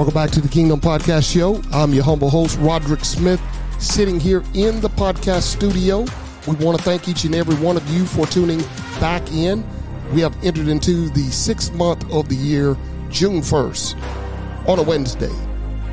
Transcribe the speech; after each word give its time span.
Welcome 0.00 0.14
back 0.14 0.30
to 0.30 0.40
the 0.40 0.48
Kingdom 0.48 0.80
Podcast 0.80 1.30
Show. 1.30 1.60
I'm 1.74 1.92
your 1.92 2.04
humble 2.04 2.30
host, 2.30 2.58
Roderick 2.60 3.04
Smith, 3.04 3.38
sitting 3.78 4.18
here 4.18 4.42
in 4.54 4.80
the 4.80 4.88
podcast 4.88 5.42
studio. 5.42 6.06
We 6.48 6.54
want 6.54 6.78
to 6.78 6.82
thank 6.82 7.06
each 7.06 7.24
and 7.24 7.34
every 7.34 7.54
one 7.56 7.76
of 7.76 7.86
you 7.90 8.06
for 8.06 8.24
tuning 8.24 8.60
back 8.98 9.30
in. 9.30 9.62
We 10.14 10.22
have 10.22 10.34
entered 10.42 10.68
into 10.68 11.10
the 11.10 11.24
sixth 11.24 11.74
month 11.74 12.10
of 12.10 12.30
the 12.30 12.34
year, 12.34 12.78
June 13.10 13.42
1st, 13.42 14.66
on 14.70 14.78
a 14.78 14.82
Wednesday. 14.82 15.34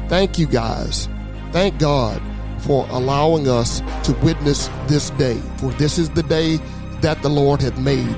Thank 0.07 0.39
you 0.39 0.47
guys. 0.47 1.09
Thank 1.51 1.77
God 1.77 2.21
for 2.59 2.87
allowing 2.91 3.49
us 3.49 3.81
to 4.05 4.13
witness 4.23 4.69
this 4.87 5.09
day, 5.09 5.37
for 5.57 5.71
this 5.71 5.97
is 5.97 6.09
the 6.11 6.23
day 6.23 6.61
that 7.01 7.21
the 7.21 7.29
Lord 7.29 7.61
hath 7.61 7.77
made. 7.77 8.15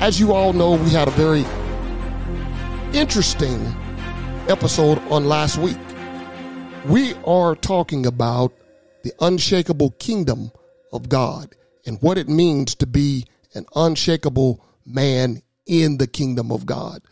As 0.00 0.18
you 0.18 0.32
all 0.32 0.52
know, 0.52 0.72
we 0.72 0.90
had 0.90 1.06
a 1.06 1.12
very 1.12 1.44
interesting 2.92 3.72
episode 4.48 4.98
on 5.10 5.24
last 5.24 5.56
week. 5.56 5.78
We 6.84 7.14
are 7.26 7.54
talking 7.54 8.04
about 8.04 8.52
the 9.02 9.12
unshakable 9.20 9.92
kingdom 9.92 10.52
of 10.92 11.08
God 11.08 11.54
and 11.86 12.00
what 12.02 12.18
it 12.18 12.28
means 12.28 12.74
to 12.76 12.86
be 12.86 13.26
an 13.54 13.64
unshakable 13.74 14.62
man 14.84 15.40
in 15.66 15.96
the 15.96 16.06
kingdom 16.06 16.52
of 16.52 16.66
God. 16.66 17.02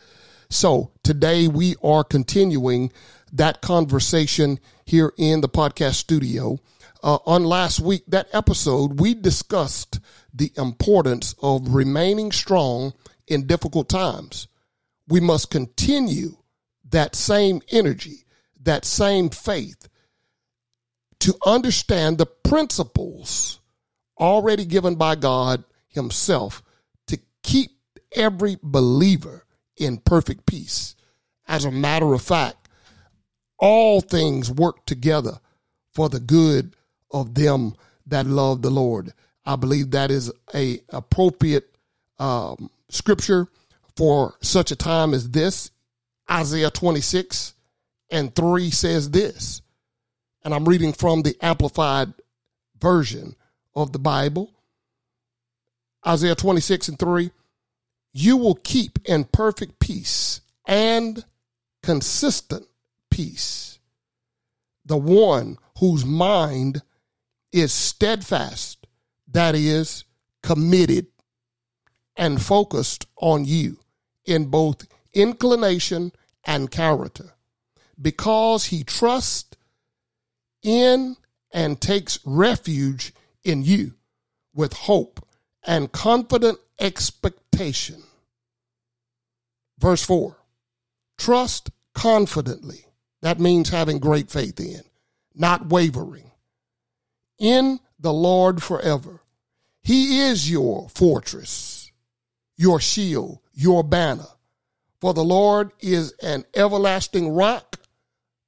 So 0.49 0.91
today 1.01 1.47
we 1.47 1.75
are 1.83 2.03
continuing 2.03 2.91
that 3.31 3.61
conversation 3.61 4.59
here 4.85 5.11
in 5.17 5.41
the 5.41 5.49
podcast 5.49 5.95
studio. 5.95 6.59
Uh, 7.01 7.17
on 7.25 7.43
last 7.43 7.79
week, 7.79 8.03
that 8.07 8.27
episode, 8.31 8.99
we 8.99 9.15
discussed 9.15 9.99
the 10.33 10.51
importance 10.55 11.33
of 11.41 11.73
remaining 11.73 12.31
strong 12.31 12.93
in 13.27 13.47
difficult 13.47 13.89
times. 13.89 14.47
We 15.07 15.19
must 15.19 15.49
continue 15.49 16.37
that 16.93 17.15
same 17.15 17.61
energy, 17.69 18.23
that 18.61 18.85
same 18.85 19.29
faith 19.29 19.89
to 21.19 21.35
understand 21.45 22.17
the 22.17 22.25
principles 22.25 23.59
already 24.19 24.63
given 24.63 24.95
by 24.95 25.15
God 25.15 25.63
Himself 25.87 26.61
to 27.07 27.19
keep 27.41 27.71
every 28.15 28.57
believer 28.61 29.45
in 29.75 29.97
perfect 29.97 30.45
peace. 30.45 30.95
As 31.47 31.65
a 31.65 31.71
matter 31.71 32.13
of 32.13 32.21
fact, 32.21 32.69
all 33.57 33.99
things 33.99 34.51
work 34.51 34.85
together 34.85 35.39
for 35.93 36.09
the 36.09 36.19
good 36.19 36.75
of 37.11 37.33
them 37.33 37.75
that 38.05 38.27
love 38.27 38.61
the 38.61 38.69
Lord. 38.69 39.13
I 39.45 39.55
believe 39.55 39.91
that 39.91 40.11
is 40.11 40.31
a 40.53 40.81
appropriate 40.89 41.75
um, 42.19 42.69
scripture 42.89 43.47
for 43.95 44.35
such 44.41 44.71
a 44.71 44.75
time 44.75 45.13
as 45.13 45.31
this. 45.31 45.71
Isaiah 46.29 46.71
26 46.71 47.53
and 48.09 48.35
3 48.35 48.71
says 48.71 49.09
this, 49.11 49.61
and 50.43 50.53
I'm 50.53 50.65
reading 50.65 50.93
from 50.93 51.21
the 51.21 51.35
Amplified 51.41 52.13
Version 52.79 53.35
of 53.75 53.91
the 53.91 53.99
Bible. 53.99 54.51
Isaiah 56.05 56.35
26 56.35 56.89
and 56.89 56.99
3 56.99 57.31
You 58.13 58.37
will 58.37 58.55
keep 58.55 58.99
in 59.05 59.23
perfect 59.25 59.79
peace 59.79 60.41
and 60.65 61.23
consistent 61.81 62.65
peace 63.09 63.63
the 64.85 64.97
one 64.97 65.57
whose 65.79 66.05
mind 66.05 66.81
is 67.51 67.71
steadfast, 67.71 68.85
that 69.31 69.55
is, 69.55 70.03
committed 70.41 71.07
and 72.15 72.41
focused 72.41 73.07
on 73.17 73.45
you 73.45 73.77
in 74.25 74.45
both 74.45 74.85
inclination 75.13 76.11
and 76.45 76.71
character, 76.71 77.33
because 78.01 78.65
he 78.65 78.83
trusts 78.83 79.57
in 80.61 81.15
and 81.51 81.79
takes 81.79 82.19
refuge 82.25 83.13
in 83.43 83.63
you 83.63 83.93
with 84.53 84.73
hope 84.73 85.25
and 85.65 85.91
confident 85.91 86.59
expectation. 86.79 88.01
Verse 89.77 90.03
4 90.03 90.37
Trust 91.17 91.71
confidently. 91.93 92.85
That 93.21 93.39
means 93.39 93.69
having 93.69 93.99
great 93.99 94.29
faith 94.29 94.59
in, 94.59 94.81
not 95.33 95.67
wavering, 95.67 96.31
in 97.39 97.79
the 97.99 98.11
Lord 98.11 98.61
forever. 98.61 99.21
He 99.81 100.19
is 100.21 100.49
your 100.49 100.89
fortress, 100.89 101.91
your 102.57 102.79
shield, 102.79 103.39
your 103.53 103.83
banner. 103.83 104.27
For 105.03 105.13
the 105.13 105.21
Lord 105.21 105.73
is 105.81 106.13
an 106.23 106.45
everlasting 106.55 107.35
rock, 107.35 107.77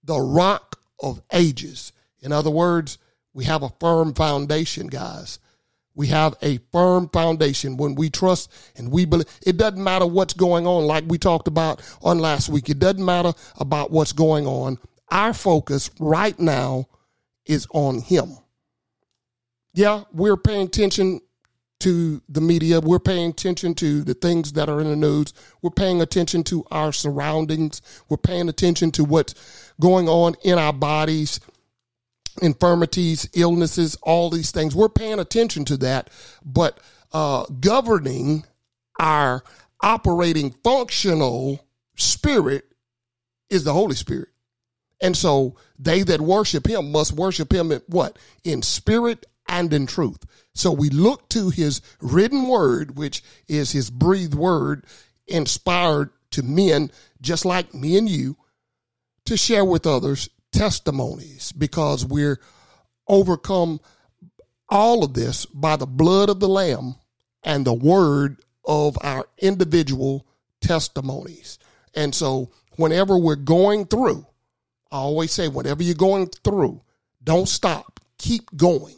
the 0.05 0.17
rock 0.17 0.79
of 1.01 1.21
ages. 1.33 1.91
In 2.21 2.31
other 2.31 2.49
words, 2.49 2.97
we 3.33 3.43
have 3.43 3.61
a 3.61 3.73
firm 3.81 4.13
foundation, 4.13 4.88
guys. 4.88 5.39
We 5.95 6.07
have 6.07 6.38
a 6.41 6.59
firm 6.71 7.09
foundation 7.09 7.75
when 7.75 7.95
we 7.95 8.09
trust 8.09 8.53
and 8.77 8.89
we 8.89 9.03
believe. 9.03 9.27
It 9.45 9.57
doesn't 9.57 9.83
matter 9.83 10.05
what's 10.05 10.33
going 10.33 10.66
on, 10.66 10.85
like 10.85 11.03
we 11.09 11.17
talked 11.17 11.49
about 11.49 11.81
on 12.01 12.19
last 12.19 12.47
week. 12.47 12.69
It 12.69 12.79
doesn't 12.79 13.03
matter 13.03 13.33
about 13.57 13.91
what's 13.91 14.13
going 14.13 14.47
on. 14.47 14.77
Our 15.11 15.33
focus 15.33 15.91
right 15.99 16.39
now 16.39 16.85
is 17.45 17.67
on 17.73 17.99
Him. 17.99 18.37
Yeah, 19.73 20.05
we're 20.13 20.37
paying 20.37 20.67
attention 20.67 21.19
to 21.80 22.22
the 22.30 22.41
media. 22.41 22.80
We're 22.80 23.00
paying 23.00 23.31
attention 23.31 23.75
to 23.75 24.03
the 24.03 24.13
things 24.13 24.53
that 24.53 24.69
are 24.69 24.80
in 24.80 24.88
the 24.88 24.96
news. 24.96 25.34
We're 25.62 25.72
paying 25.72 26.02
attention 26.02 26.44
to 26.46 26.66
our 26.72 26.91
surroundings. 26.91 27.81
We're 28.09 28.18
paying 28.18 28.50
attention 28.50 28.91
to 28.91 29.03
what's 29.03 29.74
going 29.80 30.08
on 30.08 30.35
in 30.44 30.58
our 30.58 30.74
bodies 30.74 31.40
infirmities, 32.41 33.30
illnesses, 33.34 33.96
all 34.02 34.30
these 34.30 34.52
things. 34.52 34.75
We're 34.75 34.90
paying 34.90 35.19
attention 35.19 35.66
to 35.66 35.78
that, 35.78 36.09
but 36.44 36.80
uh, 37.14 37.46
governing 37.59 38.46
our 39.00 39.44
operating 39.81 40.52
functional 40.64 41.66
spirit 41.96 42.66
is 43.50 43.64
the 43.64 43.74
Holy 43.74 43.96
Spirit. 43.96 44.30
And 45.02 45.16
so 45.16 45.56
they 45.78 46.03
that 46.03 46.22
worship 46.22 46.68
him 46.68 46.91
must 46.91 47.14
worship 47.14 47.53
him 47.53 47.72
in 47.72 47.81
what? 47.88 48.18
In 48.44 48.62
spirit 48.62 49.25
and 49.47 49.72
in 49.73 49.88
truth. 49.88 50.25
So 50.53 50.72
we 50.72 50.89
look 50.89 51.29
to 51.29 51.50
his 51.50 51.81
written 52.01 52.47
word, 52.47 52.97
which 52.97 53.23
is 53.47 53.72
his 53.72 53.89
breathed 53.89 54.35
word, 54.35 54.85
inspired 55.28 56.09
to 56.31 56.44
men 56.44 56.91
just 57.22 57.45
like 57.45 57.73
me 57.73 57.97
and 57.97 58.09
you, 58.09 58.38
to 59.25 59.38
share 59.38 59.66
with 59.66 59.88
others 59.88 60.29
testimonies 60.51 61.51
because 61.51 62.05
we're 62.05 62.39
overcome 63.07 63.79
all 64.69 65.03
of 65.03 65.13
this 65.13 65.45
by 65.45 65.75
the 65.75 65.85
blood 65.85 66.29
of 66.29 66.39
the 66.39 66.47
Lamb 66.47 66.95
and 67.44 67.66
the 67.66 67.73
word 67.73 68.38
of 68.66 68.97
our 69.01 69.28
individual 69.38 70.25
testimonies. 70.61 71.59
And 71.94 72.13
so, 72.13 72.51
whenever 72.78 73.17
we're 73.17 73.35
going 73.35 73.85
through, 73.85 74.25
I 74.91 74.97
always 74.97 75.31
say, 75.31 75.47
whatever 75.47 75.84
you're 75.84 75.95
going 75.95 76.28
through, 76.28 76.81
don't 77.23 77.47
stop, 77.47 78.00
keep 78.17 78.55
going. 78.55 78.95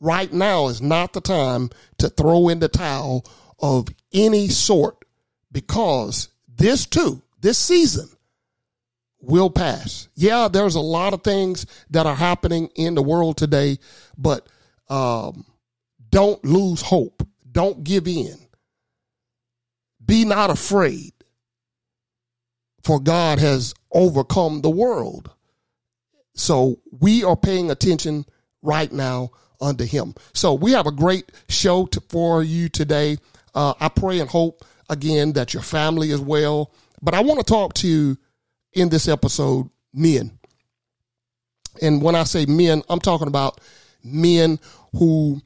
Right 0.00 0.32
now 0.32 0.68
is 0.68 0.82
not 0.82 1.12
the 1.12 1.20
time 1.20 1.70
to 1.98 2.08
throw 2.08 2.48
in 2.48 2.58
the 2.58 2.68
towel 2.68 3.24
of 3.58 3.88
any 4.12 4.48
sort 4.48 5.04
because 5.50 6.28
this 6.48 6.86
too, 6.86 7.22
this 7.40 7.58
season 7.58 8.08
will 9.20 9.50
pass. 9.50 10.08
Yeah, 10.14 10.48
there's 10.48 10.74
a 10.74 10.80
lot 10.80 11.14
of 11.14 11.22
things 11.22 11.66
that 11.90 12.06
are 12.06 12.14
happening 12.14 12.68
in 12.74 12.94
the 12.94 13.02
world 13.02 13.36
today, 13.36 13.78
but 14.18 14.46
um, 14.88 15.44
don't 16.10 16.44
lose 16.44 16.82
hope. 16.82 17.26
Don't 17.50 17.82
give 17.82 18.06
in. 18.06 18.36
Be 20.04 20.24
not 20.24 20.50
afraid, 20.50 21.12
for 22.84 23.00
God 23.00 23.38
has 23.38 23.74
overcome 23.90 24.60
the 24.60 24.70
world. 24.70 25.30
So 26.34 26.80
we 26.90 27.24
are 27.24 27.36
paying 27.36 27.70
attention 27.70 28.26
right 28.62 28.92
now 28.92 29.30
unto 29.60 29.84
Him. 29.84 30.14
So 30.32 30.54
we 30.54 30.72
have 30.72 30.86
a 30.86 30.92
great 30.92 31.30
show 31.48 31.86
to, 31.86 32.00
for 32.08 32.42
you 32.42 32.68
today. 32.68 33.18
Uh, 33.54 33.74
I 33.80 33.88
pray 33.88 34.20
and 34.20 34.28
hope 34.28 34.64
again 34.88 35.32
that 35.32 35.54
your 35.54 35.62
family 35.62 36.10
is 36.10 36.20
well. 36.20 36.72
But 37.02 37.14
I 37.14 37.20
want 37.20 37.40
to 37.40 37.44
talk 37.44 37.74
to 37.74 37.88
you 37.88 38.16
in 38.72 38.88
this 38.88 39.08
episode 39.08 39.68
men. 39.92 40.38
And 41.82 42.00
when 42.02 42.14
I 42.14 42.24
say 42.24 42.46
men, 42.46 42.82
I'm 42.88 43.00
talking 43.00 43.28
about 43.28 43.60
men 44.02 44.58
who 44.92 45.40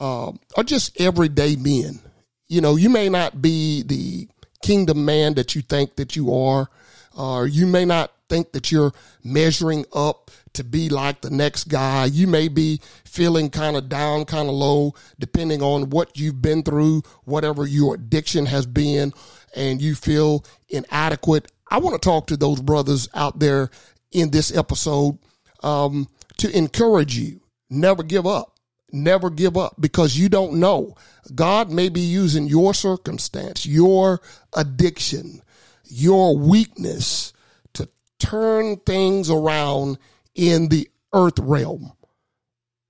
uh, 0.00 0.32
are 0.56 0.64
just 0.64 1.00
everyday 1.00 1.56
men. 1.56 2.00
You 2.48 2.60
know, 2.60 2.76
you 2.76 2.88
may 2.88 3.08
not 3.08 3.42
be 3.42 3.82
the 3.82 4.28
kingdom 4.62 5.04
man 5.04 5.34
that 5.34 5.54
you 5.54 5.62
think 5.62 5.96
that 5.96 6.16
you 6.16 6.34
are, 6.34 6.68
or 7.16 7.46
you 7.46 7.66
may 7.66 7.84
not 7.84 8.12
think 8.28 8.52
that 8.52 8.72
you're 8.72 8.92
measuring 9.22 9.84
up 9.92 10.30
to 10.54 10.64
be 10.64 10.88
like 10.88 11.20
the 11.20 11.30
next 11.30 11.64
guy. 11.64 12.06
You 12.06 12.26
may 12.26 12.48
be 12.48 12.80
feeling 13.04 13.50
kind 13.50 13.76
of 13.76 13.88
down, 13.88 14.24
kind 14.24 14.48
of 14.48 14.54
low, 14.54 14.94
depending 15.18 15.62
on 15.62 15.90
what 15.90 16.18
you've 16.18 16.42
been 16.42 16.62
through, 16.62 17.02
whatever 17.24 17.66
your 17.66 17.94
addiction 17.94 18.46
has 18.46 18.66
been, 18.66 19.12
and 19.54 19.80
you 19.80 19.94
feel 19.94 20.44
inadequate 20.68 21.50
I 21.70 21.78
want 21.78 22.00
to 22.00 22.06
talk 22.06 22.28
to 22.28 22.36
those 22.36 22.60
brothers 22.60 23.08
out 23.14 23.38
there 23.38 23.70
in 24.10 24.30
this 24.30 24.56
episode 24.56 25.18
um, 25.62 26.08
to 26.38 26.56
encourage 26.56 27.16
you. 27.16 27.40
Never 27.70 28.02
give 28.02 28.26
up. 28.26 28.54
Never 28.90 29.28
give 29.28 29.58
up 29.58 29.74
because 29.78 30.16
you 30.16 30.30
don't 30.30 30.54
know. 30.54 30.96
God 31.34 31.70
may 31.70 31.90
be 31.90 32.00
using 32.00 32.46
your 32.46 32.72
circumstance, 32.72 33.66
your 33.66 34.22
addiction, 34.54 35.42
your 35.84 36.38
weakness 36.38 37.34
to 37.74 37.88
turn 38.18 38.76
things 38.78 39.28
around 39.28 39.98
in 40.38 40.68
the 40.68 40.88
earth 41.12 41.38
realm. 41.40 41.92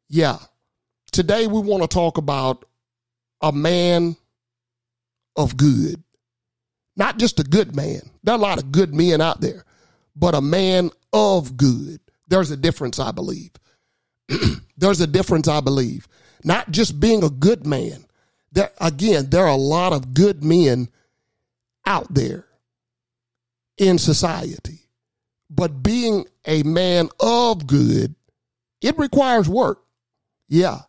Yeah. 0.08 0.38
Today 1.10 1.46
we 1.46 1.60
want 1.60 1.82
to 1.82 1.88
talk 1.88 2.18
about 2.18 2.66
a 3.40 3.50
man 3.50 4.16
of 5.34 5.56
good. 5.56 6.02
Not 6.94 7.18
just 7.18 7.40
a 7.40 7.44
good 7.44 7.74
man. 7.74 8.02
There 8.22 8.34
are 8.34 8.38
a 8.38 8.40
lot 8.40 8.58
of 8.58 8.70
good 8.70 8.94
men 8.94 9.20
out 9.20 9.40
there, 9.40 9.64
but 10.14 10.34
a 10.34 10.40
man 10.42 10.90
of 11.12 11.56
good. 11.56 12.00
There's 12.28 12.50
a 12.50 12.56
difference, 12.56 12.98
I 12.98 13.12
believe. 13.12 13.52
There's 14.76 15.00
a 15.00 15.06
difference, 15.06 15.48
I 15.48 15.60
believe. 15.60 16.06
Not 16.44 16.70
just 16.70 17.00
being 17.00 17.24
a 17.24 17.30
good 17.30 17.66
man. 17.66 18.04
There, 18.52 18.70
again, 18.80 19.30
there 19.30 19.44
are 19.44 19.48
a 19.48 19.56
lot 19.56 19.92
of 19.92 20.12
good 20.12 20.44
men 20.44 20.88
out 21.86 22.12
there 22.12 22.44
in 23.78 23.96
society. 23.96 24.88
But 25.50 25.82
being 25.82 26.26
a 26.46 26.62
man 26.62 27.08
of 27.20 27.66
good, 27.66 28.14
it 28.80 28.98
requires 28.98 29.48
work. 29.48 29.82
Yeah, 30.48 30.80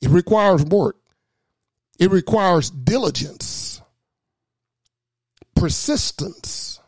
it 0.00 0.10
requires 0.10 0.64
work. 0.64 0.96
It 1.98 2.10
requires 2.10 2.70
diligence, 2.70 3.82
persistence. 5.54 6.80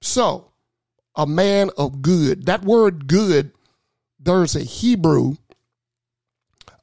So, 0.00 0.52
a 1.16 1.26
man 1.26 1.70
of 1.76 2.02
good, 2.02 2.46
that 2.46 2.62
word 2.62 3.08
good, 3.08 3.52
there's 4.20 4.56
a 4.56 4.60
Hebrew 4.60 5.34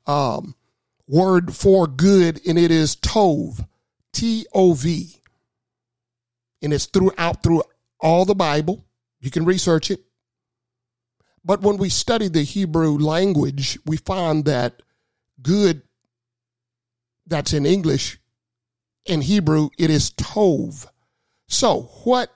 um, 0.05 0.55
word 1.07 1.55
for 1.55 1.87
good, 1.87 2.41
and 2.47 2.57
it 2.59 2.71
is 2.71 2.95
tov, 2.97 3.65
T 4.13 4.45
O 4.53 4.73
V. 4.73 5.15
And 6.61 6.73
it's 6.73 6.85
throughout 6.85 7.43
through 7.43 7.63
all 7.99 8.25
the 8.25 8.35
Bible. 8.35 8.84
You 9.25 9.31
can 9.31 9.43
research 9.43 9.89
it. 9.89 10.01
But 11.43 11.61
when 11.61 11.77
we 11.77 11.89
study 11.89 12.27
the 12.27 12.43
Hebrew 12.43 12.99
language, 12.99 13.79
we 13.83 13.97
find 13.97 14.45
that 14.45 14.83
good 15.41 15.81
that's 17.25 17.51
in 17.51 17.65
English, 17.65 18.19
in 19.07 19.21
Hebrew, 19.21 19.69
it 19.79 19.89
is 19.89 20.11
tov. 20.11 20.85
So, 21.47 21.89
what 22.03 22.31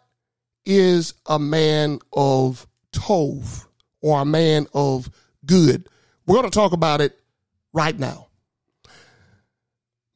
is 0.66 1.14
a 1.28 1.38
man 1.38 2.00
of 2.12 2.66
tov 2.92 3.68
or 4.02 4.22
a 4.22 4.26
man 4.26 4.66
of 4.74 5.12
good? 5.46 5.88
We're 6.26 6.38
going 6.38 6.50
to 6.50 6.60
talk 6.60 6.72
about 6.72 7.02
it 7.02 7.16
right 7.72 7.98
now. 7.98 8.30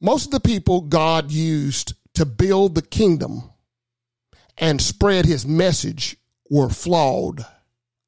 Most 0.00 0.26
of 0.26 0.30
the 0.32 0.40
people 0.40 0.80
God 0.80 1.30
used 1.30 1.94
to 2.14 2.26
build 2.26 2.74
the 2.74 2.82
kingdom 2.82 3.50
and 4.58 4.82
spread 4.82 5.24
his 5.24 5.46
message 5.46 6.16
were 6.54 6.68
flawed. 6.68 7.44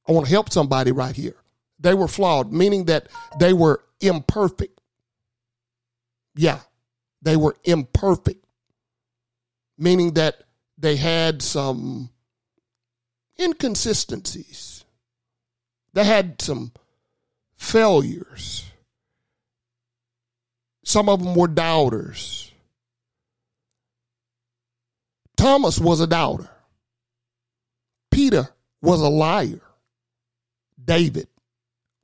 I 0.09 0.13
want 0.13 0.27
to 0.27 0.33
help 0.33 0.53
somebody 0.53 0.93
right 0.93 1.17
here. 1.17 1.35
They 1.81 1.95
were 1.95 2.07
flawed, 2.07 2.53
meaning 2.53 2.85
that 2.85 3.09
they 3.41 3.53
were 3.53 3.83
imperfect. 4.01 4.81
Yeah, 6.37 6.61
they 7.23 7.37
were 7.37 7.57
imperfect, 7.65 8.45
meaning 9.77 10.15
that 10.15 10.45
they 10.79 10.95
had 10.95 11.43
some 11.43 12.11
inconsistencies. 13.41 14.85
They 15.93 16.05
had 16.05 16.41
some 16.41 16.71
failures. 17.57 18.65
Some 20.85 21.09
of 21.09 21.21
them 21.21 21.35
were 21.35 21.49
doubters. 21.49 22.53
Thomas 25.37 25.81
was 25.81 26.01
a 26.01 26.07
doubter. 26.07 26.56
Was 28.87 29.01
a 29.01 29.09
liar. 29.09 29.61
David 30.83 31.29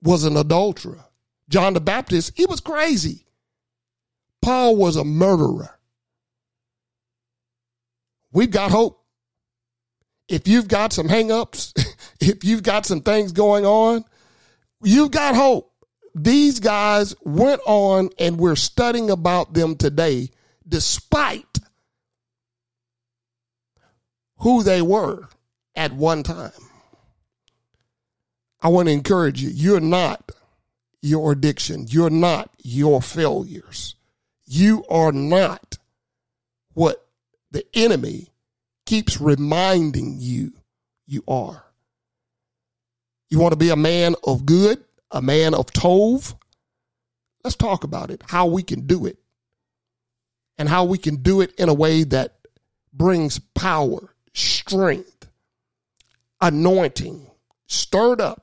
was 0.02 0.24
an 0.24 0.36
adulterer. 0.36 1.04
John 1.48 1.74
the 1.74 1.80
Baptist, 1.80 2.32
he 2.36 2.46
was 2.46 2.60
crazy. 2.60 3.24
Paul 4.40 4.76
was 4.76 4.96
a 4.96 5.04
murderer. 5.04 5.78
We've 8.32 8.50
got 8.50 8.70
hope. 8.70 9.04
If 10.28 10.48
you've 10.48 10.68
got 10.68 10.92
some 10.92 11.08
hangups, 11.08 11.72
if 12.20 12.42
you've 12.44 12.62
got 12.62 12.86
some 12.86 13.02
things 13.02 13.32
going 13.32 13.66
on, 13.66 14.04
you've 14.82 15.10
got 15.10 15.36
hope. 15.36 15.72
These 16.14 16.60
guys 16.60 17.14
went 17.22 17.60
on 17.66 18.10
and 18.18 18.38
we're 18.38 18.56
studying 18.56 19.10
about 19.10 19.54
them 19.54 19.76
today 19.76 20.30
despite 20.66 21.58
who 24.38 24.62
they 24.62 24.82
were 24.82 25.28
at 25.76 25.92
one 25.92 26.22
time. 26.22 26.52
I 28.62 28.68
want 28.68 28.86
to 28.88 28.92
encourage 28.92 29.42
you. 29.42 29.50
You're 29.50 29.80
not 29.80 30.32
your 31.02 31.32
addiction. 31.32 31.86
You're 31.88 32.10
not 32.10 32.50
your 32.62 33.02
failures. 33.02 33.96
You 34.46 34.84
are 34.88 35.12
not 35.12 35.78
what 36.74 37.04
the 37.50 37.64
enemy 37.74 38.28
keeps 38.86 39.20
reminding 39.20 40.16
you 40.20 40.52
you 41.06 41.24
are. 41.26 41.64
You 43.30 43.38
want 43.38 43.52
to 43.52 43.58
be 43.58 43.70
a 43.70 43.76
man 43.76 44.14
of 44.24 44.46
good, 44.46 44.84
a 45.10 45.20
man 45.20 45.54
of 45.54 45.66
tov? 45.66 46.34
Let's 47.42 47.56
talk 47.56 47.82
about 47.82 48.10
it, 48.10 48.22
how 48.28 48.46
we 48.46 48.62
can 48.62 48.86
do 48.86 49.06
it, 49.06 49.18
and 50.56 50.68
how 50.68 50.84
we 50.84 50.98
can 50.98 51.16
do 51.16 51.40
it 51.40 51.52
in 51.58 51.68
a 51.68 51.74
way 51.74 52.04
that 52.04 52.36
brings 52.92 53.38
power, 53.38 54.14
strength, 54.34 55.26
anointing, 56.40 57.26
stirred 57.66 58.20
up. 58.20 58.41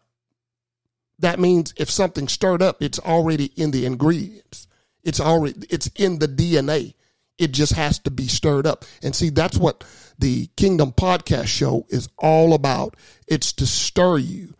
That 1.19 1.39
means 1.39 1.73
if 1.77 1.89
something 1.89 2.27
stirred 2.27 2.61
up, 2.61 2.81
it's 2.81 2.99
already 2.99 3.51
in 3.55 3.71
the 3.71 3.85
ingredients. 3.85 4.67
It's 5.03 5.19
already 5.19 5.65
it's 5.69 5.87
in 5.95 6.19
the 6.19 6.27
DNA. 6.27 6.93
It 7.37 7.51
just 7.51 7.73
has 7.73 7.99
to 7.99 8.11
be 8.11 8.27
stirred 8.27 8.67
up. 8.67 8.83
And 9.01 9.15
see, 9.15 9.29
that's 9.29 9.57
what 9.57 9.83
the 10.17 10.47
Kingdom 10.57 10.91
Podcast 10.91 11.47
show 11.47 11.85
is 11.89 12.09
all 12.17 12.53
about. 12.53 12.95
It's 13.27 13.53
to 13.53 13.65
stir 13.65 14.17
you, 14.17 14.53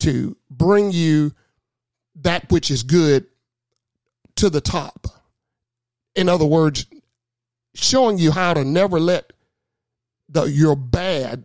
to 0.00 0.36
bring 0.50 0.92
you 0.92 1.32
that 2.22 2.50
which 2.50 2.70
is 2.70 2.82
good 2.82 3.26
to 4.36 4.48
the 4.48 4.62
top. 4.62 5.06
In 6.14 6.28
other 6.28 6.46
words, 6.46 6.86
showing 7.74 8.18
you 8.18 8.30
how 8.30 8.54
to 8.54 8.64
never 8.64 8.98
let 8.98 9.32
the 10.28 10.44
your 10.44 10.76
bad 10.76 11.44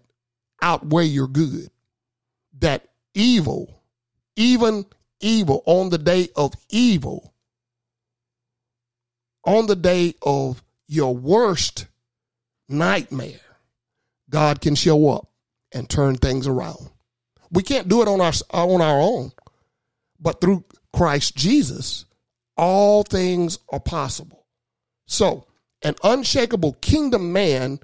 outweigh 0.62 1.06
your 1.06 1.28
good. 1.28 1.70
That 2.60 2.88
evil, 3.14 3.81
even 4.42 4.86
evil 5.20 5.62
on 5.68 5.90
the 5.90 6.00
day 6.00 6.28
of 6.36 6.54
evil 6.70 7.32
on 9.46 9.68
the 9.68 9.76
day 9.76 10.16
of 10.22 10.64
your 10.88 11.16
worst 11.16 11.88
nightmare, 12.68 13.40
God 14.30 14.62
can 14.62 14.76
show 14.76 15.10
up 15.10 15.30
and 15.72 15.90
turn 15.90 16.16
things 16.16 16.48
around. 16.48 16.90
We 17.52 17.64
can't 17.64 17.88
do 17.88 18.02
it 18.02 18.08
on 18.08 18.22
our 18.22 18.34
on 18.52 18.82
our 18.82 19.00
own, 19.00 19.32
but 20.20 20.42
through 20.42 20.64
Christ 20.94 21.36
Jesus, 21.36 22.06
all 22.58 23.04
things 23.04 23.60
are 23.70 23.80
possible. 23.80 24.46
So, 25.08 25.48
an 25.82 25.96
unshakable 26.04 26.74
kingdom 26.82 27.34
man, 27.34 27.80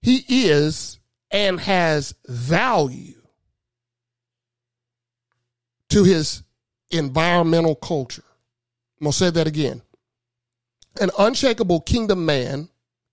he 0.00 0.24
is 0.28 0.98
and 1.30 1.60
has 1.60 2.14
value 2.26 3.15
to 5.96 6.04
his 6.04 6.42
environmental 6.90 7.74
culture. 7.74 8.22
I'm 9.00 9.04
going 9.04 9.12
to 9.12 9.16
say 9.16 9.30
that 9.30 9.46
again 9.46 9.80
an 11.00 11.10
unshakable 11.18 11.80
kingdom 11.80 12.26
man 12.26 12.68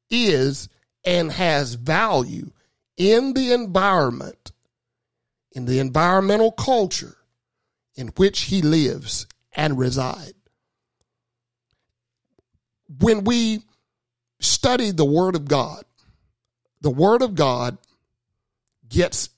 is 0.10 0.68
and 1.06 1.32
has 1.32 1.76
value 1.76 2.52
in 2.98 3.34
the 3.34 3.54
environment, 3.54 4.52
in 5.54 5.66
the 5.66 5.80
environmental 5.80 6.52
culture 6.52 7.16
in 7.96 8.10
which 8.18 8.42
he 8.42 8.62
lives 8.62 9.28
and 9.54 9.78
reside. 9.78 10.34
When 13.00 13.24
we 13.24 13.62
study 14.42 14.92
the 14.92 15.06
Word 15.06 15.36
of 15.36 15.48
God, 15.48 15.86
the 16.82 16.92
Word 16.92 17.22
of 17.22 17.34
God 17.36 17.78
gets 18.90 19.30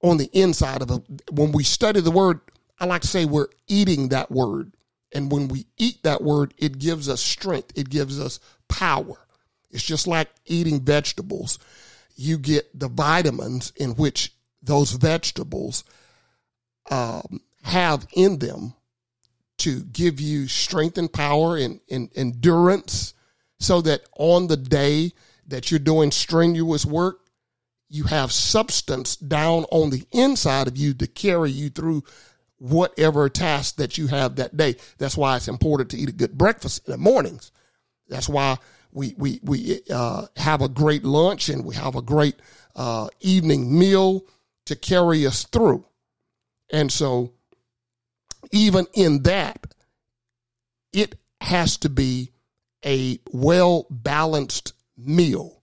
on 0.00 0.16
the 0.16 0.30
inside 0.32 0.80
of 0.80 0.90
it. 0.92 1.32
When 1.32 1.50
we 1.50 1.64
study 1.64 2.00
the 2.00 2.12
Word, 2.12 2.40
I 2.78 2.86
like 2.86 3.02
to 3.02 3.08
say 3.08 3.24
we're 3.24 3.48
eating 3.68 4.08
that 4.08 4.30
Word. 4.30 4.72
And 5.14 5.30
when 5.30 5.46
we 5.48 5.66
eat 5.78 6.02
that 6.02 6.22
word, 6.22 6.52
it 6.58 6.78
gives 6.78 7.08
us 7.08 7.22
strength, 7.22 7.78
it 7.78 7.88
gives 7.88 8.18
us 8.18 8.40
power. 8.68 9.16
It's 9.70 9.84
just 9.84 10.06
like 10.06 10.28
eating 10.46 10.80
vegetables. 10.80 11.58
you 12.16 12.38
get 12.38 12.78
the 12.78 12.88
vitamins 12.88 13.72
in 13.76 13.90
which 13.96 14.32
those 14.62 14.92
vegetables 14.92 15.82
um, 16.90 17.40
have 17.64 18.06
in 18.12 18.38
them 18.38 18.74
to 19.58 19.80
give 19.80 20.20
you 20.20 20.46
strength 20.46 20.96
and 20.96 21.12
power 21.12 21.56
and, 21.56 21.80
and 21.90 22.08
endurance 22.14 23.14
so 23.58 23.80
that 23.80 24.02
on 24.16 24.46
the 24.46 24.56
day 24.56 25.12
that 25.48 25.70
you're 25.70 25.80
doing 25.80 26.12
strenuous 26.12 26.86
work, 26.86 27.18
you 27.88 28.04
have 28.04 28.30
substance 28.30 29.16
down 29.16 29.64
on 29.72 29.90
the 29.90 30.04
inside 30.12 30.68
of 30.68 30.76
you 30.76 30.94
to 30.94 31.06
carry 31.08 31.50
you 31.50 31.68
through 31.68 32.04
whatever 32.58 33.28
task 33.28 33.76
that 33.76 33.98
you 33.98 34.06
have 34.06 34.36
that 34.36 34.56
day. 34.56 34.76
That's 34.98 35.16
why 35.16 35.36
it's 35.36 35.48
important 35.48 35.90
to 35.90 35.98
eat 35.98 36.08
a 36.08 36.12
good 36.12 36.38
breakfast 36.38 36.86
in 36.86 36.92
the 36.92 36.98
mornings. 36.98 37.52
That's 38.08 38.28
why 38.28 38.58
we 38.92 39.14
we 39.18 39.40
we 39.42 39.80
uh, 39.90 40.26
have 40.36 40.62
a 40.62 40.68
great 40.68 41.04
lunch 41.04 41.48
and 41.48 41.64
we 41.64 41.74
have 41.74 41.96
a 41.96 42.02
great 42.02 42.36
uh, 42.76 43.08
evening 43.20 43.76
meal 43.76 44.24
to 44.66 44.76
carry 44.76 45.26
us 45.26 45.44
through. 45.44 45.84
And 46.70 46.90
so, 46.90 47.32
even 48.52 48.86
in 48.94 49.22
that, 49.24 49.74
it 50.92 51.16
has 51.40 51.76
to 51.78 51.88
be 51.88 52.32
a 52.84 53.18
well 53.30 53.86
balanced 53.90 54.72
meal. 54.96 55.62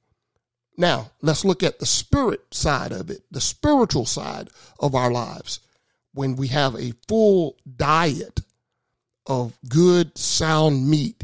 Now, 0.77 1.11
let's 1.21 1.45
look 1.45 1.63
at 1.63 1.79
the 1.79 1.85
spirit 1.85 2.41
side 2.53 2.91
of 2.91 3.09
it, 3.09 3.23
the 3.29 3.41
spiritual 3.41 4.05
side 4.05 4.49
of 4.79 4.95
our 4.95 5.11
lives. 5.11 5.59
When 6.13 6.35
we 6.35 6.47
have 6.47 6.75
a 6.75 6.93
full 7.07 7.57
diet 7.77 8.41
of 9.25 9.57
good, 9.67 10.17
sound 10.17 10.89
meat 10.89 11.23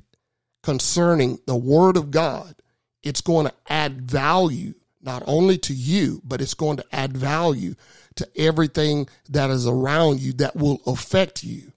concerning 0.63 1.39
the 1.45 1.55
Word 1.55 1.97
of 1.97 2.11
God, 2.11 2.55
it's 3.03 3.21
going 3.21 3.47
to 3.47 3.53
add 3.67 4.01
value 4.01 4.73
not 5.01 5.23
only 5.25 5.57
to 5.57 5.73
you, 5.73 6.21
but 6.25 6.41
it's 6.41 6.53
going 6.53 6.77
to 6.77 6.85
add 6.91 7.15
value 7.15 7.75
to 8.15 8.27
everything 8.35 9.07
that 9.29 9.49
is 9.49 9.67
around 9.67 10.19
you 10.19 10.33
that 10.33 10.55
will 10.55 10.81
affect 10.85 11.43
you 11.43 11.71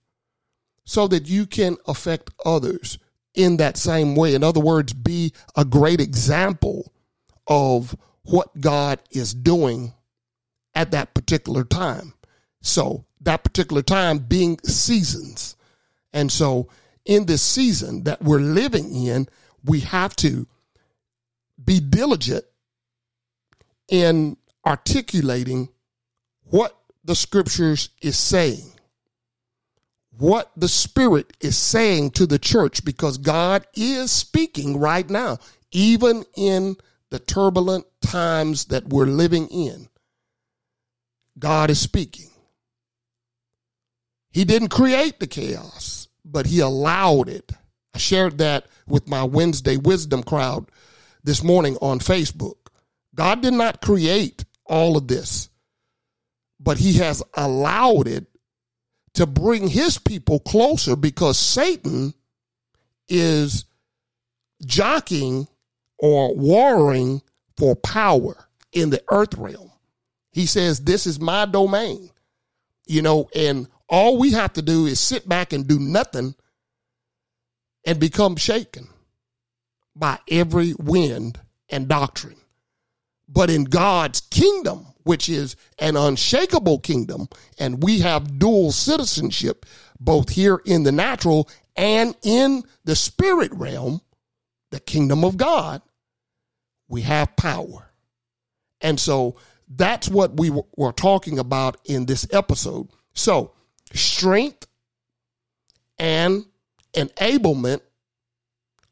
so 0.84 1.06
that 1.06 1.28
you 1.28 1.46
can 1.46 1.76
affect 1.86 2.30
others 2.44 2.98
in 3.34 3.58
that 3.58 3.76
same 3.76 4.16
way. 4.16 4.34
In 4.34 4.42
other 4.42 4.60
words, 4.60 4.92
be 4.92 5.32
a 5.56 5.64
great 5.64 6.00
example 6.00 6.92
of 7.46 7.96
what 8.22 8.60
God 8.60 9.00
is 9.10 9.32
doing 9.32 9.92
at 10.74 10.90
that 10.90 11.14
particular 11.14 11.64
time. 11.64 12.14
So, 12.62 13.04
that 13.22 13.44
particular 13.44 13.82
time 13.82 14.18
being 14.18 14.58
seasons. 14.64 15.56
And 16.12 16.30
so, 16.30 16.68
in 17.04 17.26
this 17.26 17.42
season 17.42 18.04
that 18.04 18.22
we're 18.22 18.40
living 18.40 18.94
in, 18.94 19.28
we 19.64 19.80
have 19.80 20.14
to 20.16 20.46
be 21.62 21.80
diligent 21.80 22.44
in 23.88 24.36
articulating 24.66 25.68
what 26.44 26.76
the 27.04 27.14
scriptures 27.14 27.90
is 28.02 28.18
saying 28.18 28.70
what 30.20 30.50
the 30.54 30.68
Spirit 30.68 31.34
is 31.40 31.56
saying 31.56 32.10
to 32.10 32.26
the 32.26 32.38
church 32.38 32.84
because 32.84 33.16
God 33.16 33.66
is 33.74 34.10
speaking 34.10 34.78
right 34.78 35.08
now, 35.08 35.38
even 35.72 36.24
in 36.36 36.76
the 37.08 37.18
turbulent 37.18 37.86
times 38.02 38.66
that 38.66 38.88
we're 38.88 39.06
living 39.06 39.48
in. 39.48 39.88
God 41.38 41.70
is 41.70 41.80
speaking. 41.80 42.29
He 44.30 44.44
didn't 44.44 44.68
create 44.68 45.20
the 45.20 45.26
chaos, 45.26 46.08
but 46.24 46.46
He 46.46 46.60
allowed 46.60 47.28
it. 47.28 47.52
I 47.94 47.98
shared 47.98 48.38
that 48.38 48.66
with 48.86 49.08
my 49.08 49.24
Wednesday 49.24 49.76
wisdom 49.76 50.22
crowd 50.22 50.70
this 51.24 51.42
morning 51.42 51.76
on 51.80 51.98
Facebook. 51.98 52.56
God 53.14 53.42
did 53.42 53.54
not 53.54 53.80
create 53.82 54.44
all 54.64 54.96
of 54.96 55.08
this, 55.08 55.48
but 56.58 56.78
He 56.78 56.94
has 56.94 57.22
allowed 57.34 58.06
it 58.06 58.26
to 59.14 59.26
bring 59.26 59.68
his 59.68 59.98
people 59.98 60.40
closer 60.40 60.96
because 60.96 61.38
Satan 61.38 62.14
is 63.08 63.64
jockeying 64.64 65.48
or 65.98 66.34
warring 66.34 67.22
for 67.56 67.74
power 67.76 68.48
in 68.72 68.90
the 68.90 69.02
earth 69.10 69.34
realm. 69.36 69.70
He 70.32 70.46
says, 70.46 70.80
This 70.80 71.06
is 71.06 71.18
my 71.18 71.44
domain, 71.44 72.10
you 72.86 73.02
know, 73.02 73.28
and 73.34 73.66
all 73.90 74.16
we 74.16 74.30
have 74.32 74.52
to 74.54 74.62
do 74.62 74.86
is 74.86 75.00
sit 75.00 75.28
back 75.28 75.52
and 75.52 75.66
do 75.66 75.78
nothing 75.78 76.34
and 77.84 77.98
become 77.98 78.36
shaken 78.36 78.88
by 79.96 80.18
every 80.30 80.74
wind 80.78 81.38
and 81.68 81.88
doctrine. 81.88 82.36
But 83.28 83.50
in 83.50 83.64
God's 83.64 84.20
kingdom, 84.20 84.86
which 85.02 85.28
is 85.28 85.56
an 85.78 85.96
unshakable 85.96 86.78
kingdom, 86.78 87.28
and 87.58 87.82
we 87.82 87.98
have 88.00 88.38
dual 88.38 88.70
citizenship, 88.70 89.66
both 89.98 90.30
here 90.30 90.60
in 90.64 90.84
the 90.84 90.92
natural 90.92 91.48
and 91.76 92.14
in 92.22 92.62
the 92.84 92.96
spirit 92.96 93.52
realm, 93.54 94.00
the 94.70 94.80
kingdom 94.80 95.24
of 95.24 95.36
God, 95.36 95.82
we 96.88 97.02
have 97.02 97.34
power. 97.36 97.90
And 98.80 98.98
so 98.98 99.36
that's 99.68 100.08
what 100.08 100.36
we 100.36 100.50
were 100.76 100.92
talking 100.92 101.38
about 101.38 101.76
in 101.84 102.06
this 102.06 102.26
episode. 102.32 102.88
So, 103.14 103.52
strength 103.92 104.66
and 105.98 106.44
enablement 106.94 107.80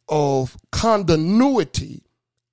of 0.08 0.56
continuity 0.70 2.02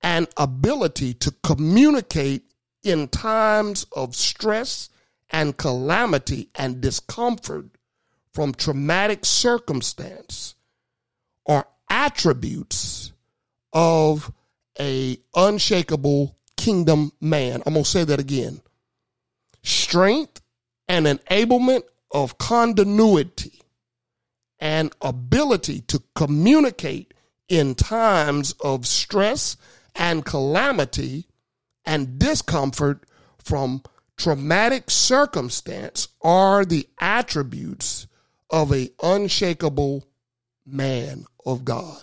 and 0.02 0.28
ability 0.36 1.14
to 1.14 1.32
communicate 1.42 2.44
in 2.82 3.08
times 3.08 3.86
of 3.92 4.14
stress 4.14 4.88
and 5.30 5.56
calamity 5.56 6.48
and 6.54 6.80
discomfort 6.80 7.66
from 8.32 8.54
traumatic 8.54 9.24
circumstance 9.24 10.54
are 11.46 11.66
attributes 11.90 13.12
of 13.72 14.32
a 14.78 15.18
unshakable 15.34 16.36
kingdom 16.56 17.12
man. 17.20 17.62
I'm 17.66 17.72
going 17.72 17.84
to 17.84 17.90
say 17.90 18.04
that 18.04 18.20
again. 18.20 18.60
Strength 19.62 20.42
and 20.88 21.06
enablement 21.06 21.82
of 22.16 22.38
continuity 22.38 23.60
and 24.58 24.90
ability 25.02 25.82
to 25.82 26.02
communicate 26.14 27.12
in 27.46 27.74
times 27.74 28.54
of 28.64 28.86
stress 28.86 29.58
and 29.94 30.24
calamity 30.24 31.26
and 31.84 32.18
discomfort 32.18 33.04
from 33.36 33.82
traumatic 34.16 34.90
circumstance 34.90 36.08
are 36.22 36.64
the 36.64 36.88
attributes 36.98 38.06
of 38.48 38.72
a 38.72 38.88
unshakable 39.02 40.08
man 40.64 41.26
of 41.44 41.66
God. 41.66 42.02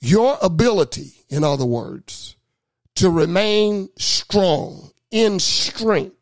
Your 0.00 0.36
ability, 0.42 1.12
in 1.28 1.44
other 1.44 1.64
words, 1.64 2.34
to 2.96 3.08
remain 3.08 3.88
strong 3.96 4.90
in 5.12 5.38
strength, 5.38 6.21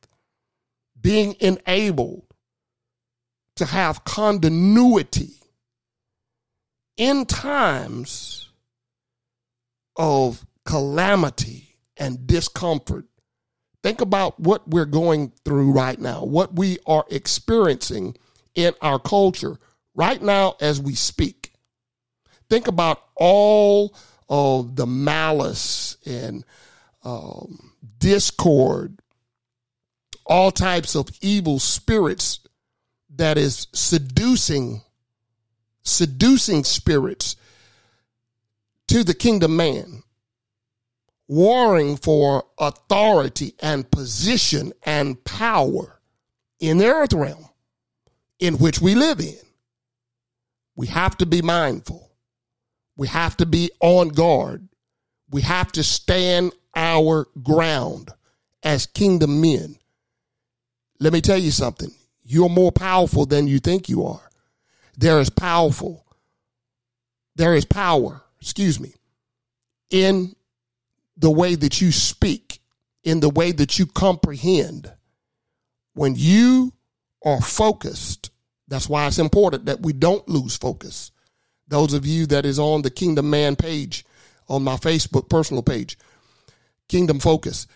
being 1.00 1.36
enabled 1.40 2.24
to 3.56 3.64
have 3.66 4.04
continuity 4.04 5.34
in 6.96 7.26
times 7.26 8.48
of 9.96 10.46
calamity 10.64 11.76
and 11.96 12.26
discomfort. 12.26 13.06
Think 13.82 14.00
about 14.00 14.38
what 14.38 14.68
we're 14.68 14.84
going 14.84 15.32
through 15.44 15.72
right 15.72 15.98
now, 15.98 16.24
what 16.24 16.54
we 16.54 16.78
are 16.86 17.04
experiencing 17.10 18.16
in 18.54 18.74
our 18.82 18.98
culture 18.98 19.58
right 19.94 20.20
now 20.20 20.56
as 20.60 20.80
we 20.80 20.94
speak. 20.94 21.52
Think 22.48 22.68
about 22.68 23.02
all 23.14 23.96
of 24.28 24.76
the 24.76 24.86
malice 24.86 25.96
and 26.04 26.44
um, 27.04 27.72
discord, 27.98 28.99
all 30.30 30.52
types 30.52 30.94
of 30.94 31.08
evil 31.20 31.58
spirits 31.58 32.40
that 33.16 33.36
is 33.36 33.66
seducing, 33.74 34.80
seducing 35.82 36.62
spirits 36.62 37.34
to 38.86 39.02
the 39.02 39.12
kingdom 39.12 39.56
man 39.56 40.04
warring 41.26 41.96
for 41.96 42.44
authority 42.58 43.54
and 43.60 43.88
position 43.90 44.72
and 44.84 45.22
power 45.24 46.00
in 46.58 46.78
the 46.78 46.86
earth 46.86 47.12
realm 47.12 47.48
in 48.38 48.54
which 48.54 48.80
we 48.80 48.94
live 48.94 49.20
in. 49.20 49.36
We 50.74 50.88
have 50.88 51.16
to 51.18 51.26
be 51.26 51.42
mindful. 51.42 52.10
We 52.96 53.06
have 53.08 53.36
to 53.38 53.46
be 53.46 53.70
on 53.80 54.08
guard. 54.08 54.68
We 55.30 55.42
have 55.42 55.70
to 55.72 55.84
stand 55.84 56.52
our 56.74 57.26
ground 57.42 58.10
as 58.62 58.86
kingdom 58.86 59.40
men. 59.40 59.76
Let 61.00 61.12
me 61.12 61.20
tell 61.20 61.38
you 61.38 61.50
something. 61.50 61.90
You're 62.22 62.50
more 62.50 62.70
powerful 62.70 63.26
than 63.26 63.48
you 63.48 63.58
think 63.58 63.88
you 63.88 64.04
are. 64.04 64.30
There 64.96 65.18
is 65.18 65.30
powerful. 65.30 66.04
There 67.36 67.54
is 67.54 67.64
power, 67.64 68.22
excuse 68.40 68.78
me, 68.78 68.94
in 69.88 70.36
the 71.16 71.30
way 71.30 71.54
that 71.54 71.80
you 71.80 71.90
speak, 71.90 72.60
in 73.02 73.20
the 73.20 73.30
way 73.30 73.50
that 73.52 73.78
you 73.78 73.86
comprehend, 73.86 74.92
when 75.94 76.14
you 76.16 76.72
are 77.24 77.40
focused, 77.40 78.30
that's 78.68 78.88
why 78.88 79.06
it's 79.06 79.18
important 79.18 79.66
that 79.66 79.80
we 79.80 79.92
don't 79.92 80.28
lose 80.28 80.56
focus. 80.56 81.12
Those 81.68 81.94
of 81.94 82.04
you 82.04 82.26
that 82.26 82.44
is 82.44 82.58
on 82.58 82.82
the 82.82 82.90
Kingdom 82.90 83.30
Man 83.30 83.56
page 83.56 84.04
on 84.48 84.62
my 84.62 84.76
Facebook 84.76 85.28
personal 85.28 85.62
page, 85.62 85.96
Kingdom 86.88 87.20
Focus, 87.20 87.66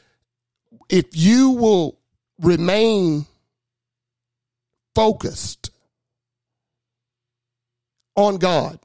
if 0.90 1.06
you 1.12 1.50
will 1.50 1.98
remain 2.40 3.26
focused 4.94 5.70
on 8.16 8.36
God, 8.36 8.78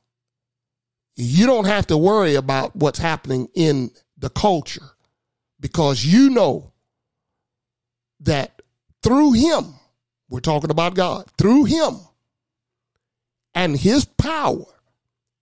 you 1.15 1.45
don't 1.45 1.65
have 1.65 1.87
to 1.87 1.97
worry 1.97 2.35
about 2.35 2.75
what's 2.75 2.99
happening 2.99 3.49
in 3.53 3.91
the 4.17 4.29
culture 4.29 4.89
because 5.59 6.03
you 6.03 6.29
know 6.29 6.71
that 8.21 8.61
through 9.03 9.33
Him, 9.33 9.65
we're 10.29 10.39
talking 10.39 10.71
about 10.71 10.95
God, 10.95 11.25
through 11.37 11.65
Him 11.65 11.95
and 13.53 13.77
His 13.77 14.05
power 14.05 14.65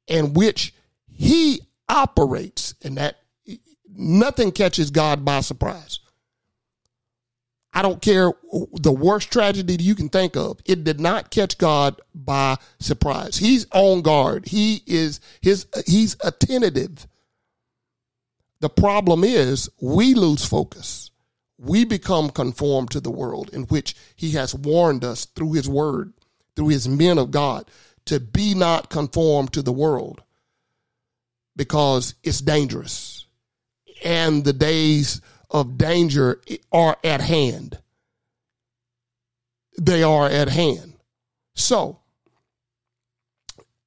in 0.08 0.34
which 0.34 0.74
He 1.08 1.62
operates, 1.90 2.76
and 2.84 2.98
that 2.98 3.18
nothing 3.90 4.52
catches 4.52 4.92
God 4.92 5.24
by 5.24 5.42
surprise. 5.42 6.00
I 7.78 7.84
don't 7.84 8.02
care 8.02 8.34
the 8.74 8.92
worst 8.92 9.32
tragedy 9.32 9.78
you 9.80 9.94
can 9.94 10.10
think 10.10 10.36
of. 10.36 10.60
It 10.66 10.84
did 10.84 11.00
not 11.00 11.30
catch 11.30 11.60
God 11.60 12.02
by 12.16 12.58
surprise. 12.80 13.38
He's 13.38 13.68
on 13.72 14.02
guard. 14.02 14.48
He 14.48 14.82
is 14.88 15.20
his 15.42 15.68
he's 15.86 16.18
attentive. 16.24 17.06
The 18.62 18.70
problem 18.70 19.24
is 19.24 19.70
we 19.80 20.16
lose 20.16 20.44
focus. 20.44 21.12
We 21.60 21.86
become 21.86 22.32
conformed 22.32 22.90
to 22.92 23.00
the 23.00 23.12
world 23.12 23.52
in 23.54 23.66
which 23.66 23.96
he 24.16 24.32
has 24.32 24.56
warned 24.56 25.06
us 25.06 25.26
through 25.26 25.54
his 25.54 25.70
word, 25.70 26.14
through 26.56 26.70
his 26.70 26.88
men 26.88 27.20
of 27.20 27.30
God, 27.30 27.70
to 28.06 28.20
be 28.20 28.56
not 28.56 28.90
conformed 28.90 29.54
to 29.54 29.62
the 29.62 29.72
world 29.72 30.24
because 31.56 32.16
it's 32.24 32.42
dangerous. 32.42 33.28
And 34.04 34.44
the 34.44 34.54
days 34.54 35.22
of 35.50 35.78
danger 35.78 36.42
are 36.72 36.98
at 37.04 37.22
hand. 37.22 37.80
They 39.80 40.04
are 40.04 40.28
at 40.28 40.50
hand. 40.50 40.94
So, 41.56 42.00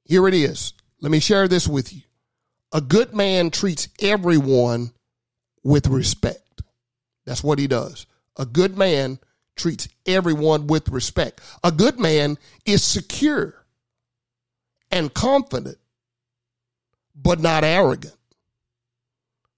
here 0.05 0.27
it 0.27 0.35
is. 0.35 0.73
Let 1.01 1.11
me 1.13 1.21
share 1.21 1.49
this 1.49 1.69
with 1.69 1.93
you. 1.93 2.03
A 2.73 2.81
good 2.81 3.15
man 3.15 3.51
treats 3.51 3.89
everyone 4.01 4.93
with 5.63 5.89
respect. 5.89 6.63
That's 7.27 7.43
what 7.45 7.59
he 7.59 7.67
does. 7.67 8.07
A 8.37 8.47
good 8.47 8.77
man 8.77 9.19
treats 9.57 9.89
everyone 10.07 10.67
with 10.67 10.89
respect. 10.89 11.41
A 11.63 11.71
good 11.71 11.99
man 11.99 12.39
is 12.65 12.83
secure 12.83 13.67
and 14.91 15.13
confident, 15.13 15.79
but 17.15 17.41
not 17.41 17.65
arrogant. 17.65 18.15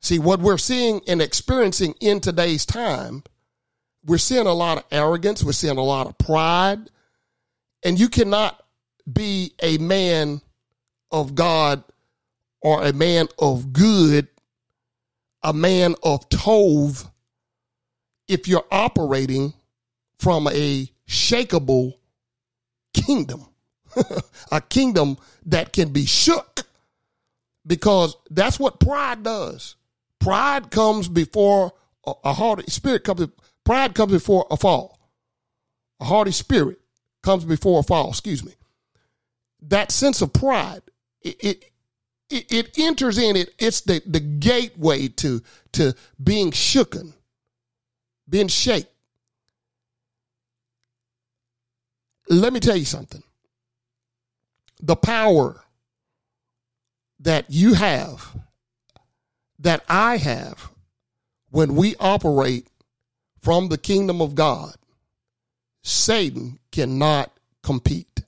See, 0.02 0.18
what 0.18 0.40
we're 0.40 0.58
seeing 0.58 1.00
and 1.06 1.22
experiencing 1.22 1.94
in 2.00 2.18
today's 2.18 2.66
time, 2.66 3.22
we're 4.04 4.18
seeing 4.18 4.48
a 4.48 4.52
lot 4.52 4.78
of 4.78 4.84
arrogance, 4.90 5.44
we're 5.44 5.52
seeing 5.52 5.78
a 5.78 5.82
lot 5.82 6.08
of 6.08 6.18
pride, 6.18 6.90
and 7.84 7.98
you 7.98 8.08
cannot 8.08 8.60
be 9.10 9.54
a 9.62 9.78
man 9.78 10.40
of 11.12 11.36
God 11.36 11.84
or 12.60 12.82
a 12.82 12.92
man 12.92 13.28
of 13.38 13.72
good, 13.72 14.26
a 15.44 15.52
man 15.52 15.94
of 16.02 16.28
Tov, 16.28 17.08
if 18.26 18.48
you're 18.48 18.64
operating 18.72 19.54
from 20.18 20.48
a 20.48 20.90
shakable 21.08 21.94
kingdom, 22.92 23.46
a 24.50 24.60
kingdom 24.60 25.16
that 25.46 25.72
can 25.72 25.90
be 25.90 26.06
shook, 26.06 26.62
because 27.64 28.16
that's 28.30 28.58
what 28.58 28.80
pride 28.80 29.22
does. 29.22 29.76
Pride 30.22 30.70
comes 30.70 31.08
before 31.08 31.72
a, 32.06 32.12
a 32.24 32.32
haughty 32.32 32.70
spirit 32.70 33.04
comes. 33.04 33.26
Pride 33.64 33.94
comes 33.94 34.12
before 34.12 34.46
a 34.50 34.56
fall. 34.56 35.00
A 36.00 36.04
haughty 36.04 36.30
spirit 36.30 36.78
comes 37.22 37.44
before 37.44 37.80
a 37.80 37.82
fall. 37.82 38.10
Excuse 38.10 38.44
me. 38.44 38.54
That 39.62 39.90
sense 39.90 40.22
of 40.22 40.32
pride, 40.32 40.82
it 41.22 41.64
it, 42.30 42.52
it 42.52 42.78
enters 42.78 43.18
in. 43.18 43.36
It 43.36 43.54
it's 43.58 43.80
the 43.80 44.00
the 44.06 44.20
gateway 44.20 45.08
to 45.08 45.42
to 45.72 45.94
being 46.22 46.52
shooken, 46.52 47.14
being 48.28 48.48
shake. 48.48 48.86
Let 52.28 52.52
me 52.52 52.60
tell 52.60 52.76
you 52.76 52.84
something. 52.84 53.22
The 54.80 54.96
power 54.96 55.62
that 57.20 57.46
you 57.48 57.74
have 57.74 58.36
that 59.62 59.82
I 59.88 60.16
have 60.18 60.70
when 61.50 61.74
we 61.74 61.96
operate 61.98 62.66
from 63.40 63.68
the 63.68 63.78
kingdom 63.78 64.20
of 64.20 64.34
God, 64.34 64.74
Satan 65.82 66.58
cannot 66.70 67.32
compete. 67.62 68.22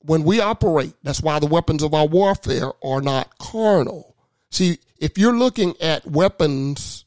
When 0.00 0.24
we 0.24 0.40
operate, 0.40 0.94
that's 1.02 1.22
why 1.22 1.38
the 1.38 1.46
weapons 1.46 1.82
of 1.82 1.94
our 1.94 2.06
warfare 2.06 2.72
are 2.82 3.00
not 3.00 3.38
carnal. 3.38 4.16
See, 4.50 4.78
if 4.98 5.16
you're 5.16 5.36
looking 5.36 5.74
at 5.80 6.06
weapons 6.06 7.04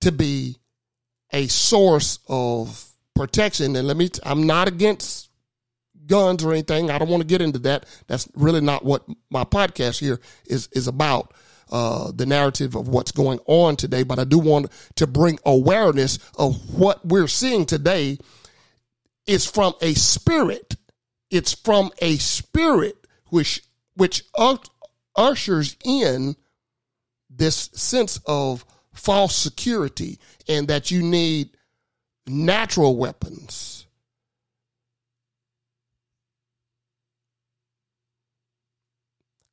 to 0.00 0.12
be 0.12 0.56
a 1.32 1.46
source 1.48 2.18
of 2.28 2.88
protection, 3.14 3.74
and 3.74 3.86
let 3.88 3.96
me, 3.96 4.10
I'm 4.24 4.46
not 4.46 4.68
against 4.68 5.28
guns 6.06 6.44
or 6.44 6.52
anything. 6.52 6.90
I 6.90 6.98
don't 6.98 7.08
want 7.08 7.22
to 7.22 7.26
get 7.26 7.40
into 7.40 7.58
that. 7.60 7.86
That's 8.06 8.28
really 8.34 8.60
not 8.60 8.84
what 8.84 9.04
my 9.30 9.44
podcast 9.44 9.98
here 9.98 10.20
is 10.46 10.68
is 10.72 10.88
about. 10.88 11.32
Uh, 11.72 12.12
the 12.14 12.26
narrative 12.26 12.74
of 12.74 12.86
what's 12.86 13.12
going 13.12 13.38
on 13.46 13.76
today, 13.76 14.02
but 14.02 14.18
I 14.18 14.24
do 14.24 14.38
want 14.38 14.70
to 14.96 15.06
bring 15.06 15.38
awareness 15.46 16.18
of 16.36 16.78
what 16.78 17.02
we're 17.02 17.26
seeing 17.26 17.64
today 17.64 18.18
is 19.26 19.46
from 19.46 19.72
a 19.80 19.94
spirit. 19.94 20.76
It's 21.30 21.54
from 21.54 21.90
a 22.02 22.16
spirit 22.16 22.96
which 23.30 23.62
which 23.96 24.22
ushers 25.16 25.76
in 25.82 26.36
this 27.30 27.70
sense 27.72 28.20
of 28.26 28.66
false 28.92 29.34
security 29.34 30.18
and 30.48 30.68
that 30.68 30.90
you 30.90 31.02
need 31.02 31.56
natural 32.26 32.96
weapons 32.96 33.82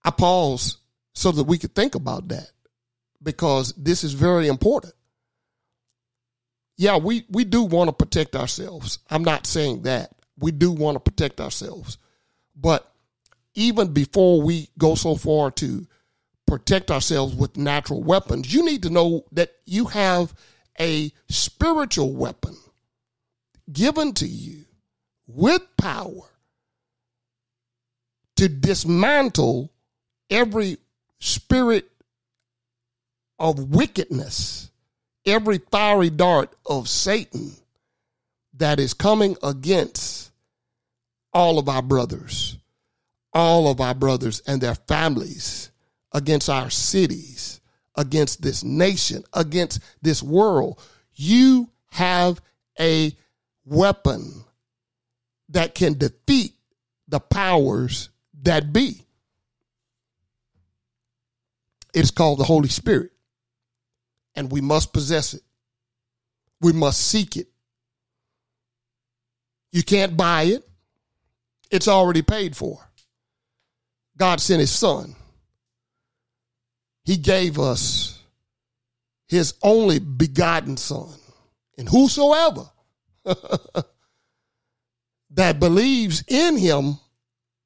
I 0.04 0.12
pause 0.12 0.79
so 1.20 1.34
that 1.34 1.44
we 1.44 1.58
could 1.58 1.76
think 1.76 1.96
about 1.96 2.30
that 2.30 2.50
because 3.22 3.74
this 3.74 4.06
is 4.06 4.14
very 4.14 4.48
important. 4.48 4.94
Yeah, 6.78 6.96
we, 6.96 7.26
we 7.30 7.44
do 7.44 7.64
want 7.64 7.90
to 7.90 7.94
protect 7.94 8.38
ourselves. 8.38 9.00
I'm 9.10 9.26
not 9.26 9.46
saying 9.46 9.82
that. 9.82 10.12
We 10.38 10.52
do 10.52 10.72
want 10.72 10.96
to 10.96 11.02
protect 11.02 11.42
ourselves. 11.42 11.98
But 12.56 12.90
even 13.54 13.92
before 13.92 14.42
we 14.42 14.70
go 14.78 14.96
so 14.96 15.16
far 15.16 15.52
to 15.52 15.86
protect 16.48 16.90
ourselves 16.90 17.36
with 17.36 17.58
natural 17.58 18.02
weapons, 18.02 18.54
you 18.54 18.64
need 18.64 18.84
to 18.84 18.90
know 18.90 19.26
that 19.34 19.52
you 19.66 19.88
have 19.88 20.34
a 20.80 21.12
spiritual 21.28 22.14
weapon 22.14 22.56
given 23.70 24.14
to 24.14 24.26
you 24.26 24.64
with 25.28 25.64
power 25.76 26.30
to 28.38 28.48
dismantle 28.48 29.74
every 30.30 30.78
spirit 31.20 31.90
of 33.38 33.76
wickedness, 33.76 34.72
every 35.26 35.60
fiery 35.72 36.10
dart 36.10 36.54
of 36.66 36.88
Satan 36.88 37.52
that 38.54 38.80
is 38.80 38.94
coming 38.94 39.38
against 39.44 40.32
all 41.34 41.60
of 41.60 41.70
our 41.70 41.82
brothers, 41.82 42.58
all 43.34 43.70
of 43.70 43.80
our 43.80 43.94
brothers 43.94 44.42
and 44.48 44.60
their 44.62 44.76
families, 44.76 45.72
against 46.12 46.50
our 46.50 46.70
cities, 46.70 47.62
against 47.96 48.42
this 48.42 48.64
nation, 48.64 49.24
against 49.34 49.80
this 50.02 50.24
world. 50.24 50.82
You 51.14 51.70
have 51.92 52.42
a 52.80 53.16
weapon 53.66 54.44
that 55.50 55.76
can 55.76 55.98
defeat 55.98 56.54
the 57.08 57.20
powers 57.20 58.10
that 58.42 58.74
be. 58.74 59.06
It's 61.94 62.12
called 62.12 62.40
the 62.40 62.44
Holy 62.44 62.70
Spirit. 62.70 63.12
And 64.36 64.52
we 64.52 64.62
must 64.62 64.94
possess 64.94 65.34
it. 65.34 65.42
We 66.62 66.74
must 66.74 67.00
seek 67.00 67.36
it. 67.38 67.48
You 69.72 69.84
can't 69.84 70.18
buy 70.18 70.44
it. 70.44 70.68
It's 71.72 71.88
already 71.88 72.22
paid 72.22 72.56
for. 72.56 72.80
God 74.18 74.42
sent 74.42 74.60
his 74.60 74.72
son. 74.72 75.16
he 77.06 77.18
gave 77.18 77.58
us 77.58 78.22
his 79.28 79.54
only 79.62 80.00
begotten 80.00 80.78
son. 80.78 81.10
And 81.78 81.88
whosoever 81.88 82.70
that 85.32 85.60
believes 85.60 86.24
in 86.28 86.58
him 86.58 87.00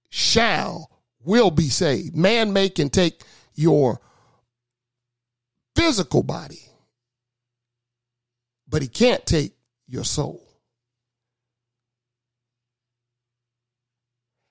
shall, 0.10 0.90
will 1.24 1.52
be 1.52 1.70
saved. 1.70 2.16
Man 2.16 2.54
may 2.54 2.70
can 2.70 2.90
take 2.90 3.24
your 3.56 4.00
physical 5.84 6.24
body, 6.24 6.62
but 8.70 8.82
he 8.82 8.88
can't 8.88 9.26
take 9.26 9.52
your 9.86 10.06
soul. 10.06 10.42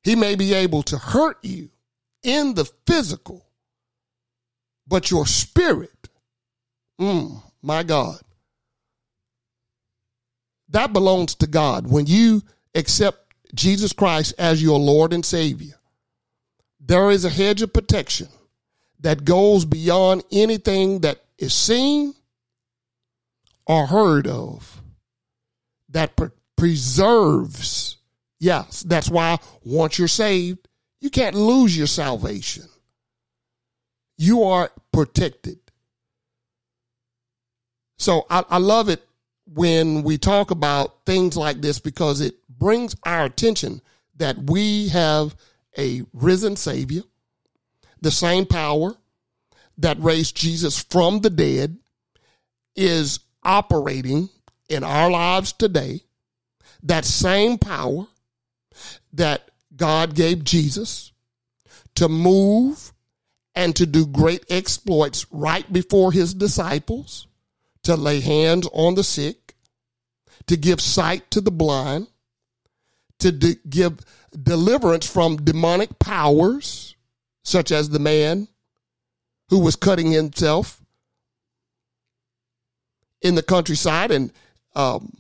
He 0.04 0.14
may 0.14 0.34
be 0.34 0.52
able 0.52 0.82
to 0.84 0.98
hurt 0.98 1.38
you 1.42 1.70
in 2.22 2.52
the 2.52 2.66
physical, 2.86 3.46
but 4.86 5.10
your 5.10 5.24
spirit, 5.24 6.10
mm, 7.00 7.42
my 7.62 7.82
God, 7.82 8.20
that 10.68 10.92
belongs 10.92 11.34
to 11.36 11.46
God. 11.46 11.86
When 11.86 12.06
you 12.06 12.42
accept 12.74 13.32
Jesus 13.54 13.94
Christ 13.94 14.34
as 14.36 14.62
your 14.62 14.78
Lord 14.78 15.14
and 15.14 15.24
Savior, 15.24 15.80
there 16.78 17.10
is 17.10 17.24
a 17.24 17.30
hedge 17.30 17.62
of 17.62 17.72
protection 17.72 18.28
that 19.02 19.24
goes 19.24 19.64
beyond 19.64 20.24
anything 20.32 21.00
that 21.00 21.22
is 21.38 21.54
seen 21.54 22.14
or 23.66 23.86
heard 23.86 24.26
of, 24.26 24.80
that 25.90 26.16
pre- 26.16 26.30
preserves. 26.56 27.96
Yes, 28.38 28.82
that's 28.82 29.10
why 29.10 29.38
once 29.64 29.98
you're 29.98 30.08
saved, 30.08 30.68
you 31.00 31.10
can't 31.10 31.36
lose 31.36 31.76
your 31.76 31.86
salvation. 31.86 32.64
You 34.16 34.44
are 34.44 34.70
protected. 34.92 35.58
So 37.98 38.26
I, 38.30 38.44
I 38.48 38.58
love 38.58 38.88
it 38.88 39.02
when 39.46 40.02
we 40.02 40.18
talk 40.18 40.50
about 40.50 41.04
things 41.06 41.36
like 41.36 41.60
this 41.60 41.78
because 41.78 42.20
it 42.20 42.36
brings 42.48 42.96
our 43.04 43.24
attention 43.24 43.80
that 44.16 44.36
we 44.50 44.88
have 44.88 45.34
a 45.76 46.02
risen 46.12 46.56
Savior, 46.56 47.02
the 48.02 48.10
same 48.10 48.44
power 48.44 48.94
that 49.78 49.98
raised 50.00 50.36
Jesus 50.36 50.82
from 50.82 51.20
the 51.20 51.30
dead 51.30 51.78
is 52.76 53.20
operating 53.42 54.28
in 54.68 54.84
our 54.84 55.10
lives 55.10 55.52
today. 55.52 56.00
That 56.82 57.04
same 57.04 57.58
power 57.58 58.06
that 59.14 59.50
God 59.74 60.14
gave 60.14 60.44
Jesus 60.44 61.12
to 61.94 62.08
move 62.08 62.92
and 63.54 63.76
to 63.76 63.86
do 63.86 64.06
great 64.06 64.44
exploits 64.48 65.26
right 65.30 65.70
before 65.72 66.10
his 66.10 66.34
disciples, 66.34 67.26
to 67.82 67.96
lay 67.96 68.20
hands 68.20 68.68
on 68.72 68.94
the 68.94 69.04
sick, 69.04 69.54
to 70.46 70.56
give 70.56 70.80
sight 70.80 71.30
to 71.30 71.40
the 71.40 71.50
blind, 71.50 72.08
to 73.18 73.30
de- 73.30 73.58
give 73.68 74.00
deliverance 74.40 75.08
from 75.08 75.36
demonic 75.36 75.98
powers, 75.98 76.91
such 77.42 77.72
as 77.72 77.88
the 77.88 77.98
man 77.98 78.48
who 79.48 79.58
was 79.58 79.76
cutting 79.76 80.10
himself 80.10 80.80
in 83.20 83.34
the 83.34 83.42
countryside 83.42 84.10
and 84.10 84.32
um, 84.74 85.16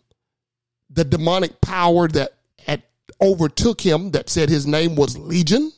the 0.90 1.04
demonic 1.04 1.60
power 1.60 2.08
that 2.08 2.32
had 2.58 2.82
overtook 3.20 3.80
him 3.80 4.10
that 4.12 4.28
said 4.28 4.48
his 4.48 4.66
name 4.66 4.96
was 4.96 5.16
Legion, 5.16 5.72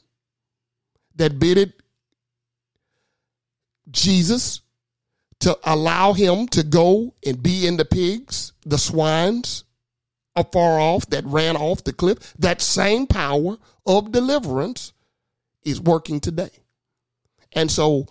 that 1.17 1.39
bidded 1.39 1.73
Jesus 3.91 4.61
to 5.41 5.59
allow 5.65 6.15
him 6.15 6.49
to 6.49 6.63
go 6.63 7.15
and 7.25 7.43
be 7.43 7.67
in 7.67 7.77
the 7.77 7.85
pigs, 7.85 8.53
the 8.65 8.79
swines, 8.79 9.65
afar 10.35 10.81
off 10.81 11.07
that 11.11 11.25
ran 11.27 11.57
off 11.57 11.85
the 11.85 11.93
cliff, 11.93 12.35
that 12.39 12.61
same 12.63 13.07
power 13.07 13.59
of 13.87 14.11
deliverance 14.11 14.94
is 15.65 15.81
working 15.81 16.21
today. 16.21 16.51
And 17.53 17.71
so 17.71 18.07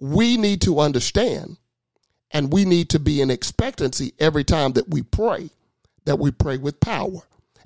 we 0.00 0.36
need 0.36 0.62
to 0.62 0.80
understand 0.80 1.56
and 2.30 2.52
we 2.52 2.64
need 2.64 2.90
to 2.90 2.98
be 2.98 3.20
in 3.20 3.30
expectancy 3.30 4.12
every 4.18 4.44
time 4.44 4.72
that 4.72 4.88
we 4.88 5.02
pray, 5.02 5.50
that 6.04 6.18
we 6.18 6.30
pray 6.30 6.56
with 6.56 6.80
power 6.80 7.20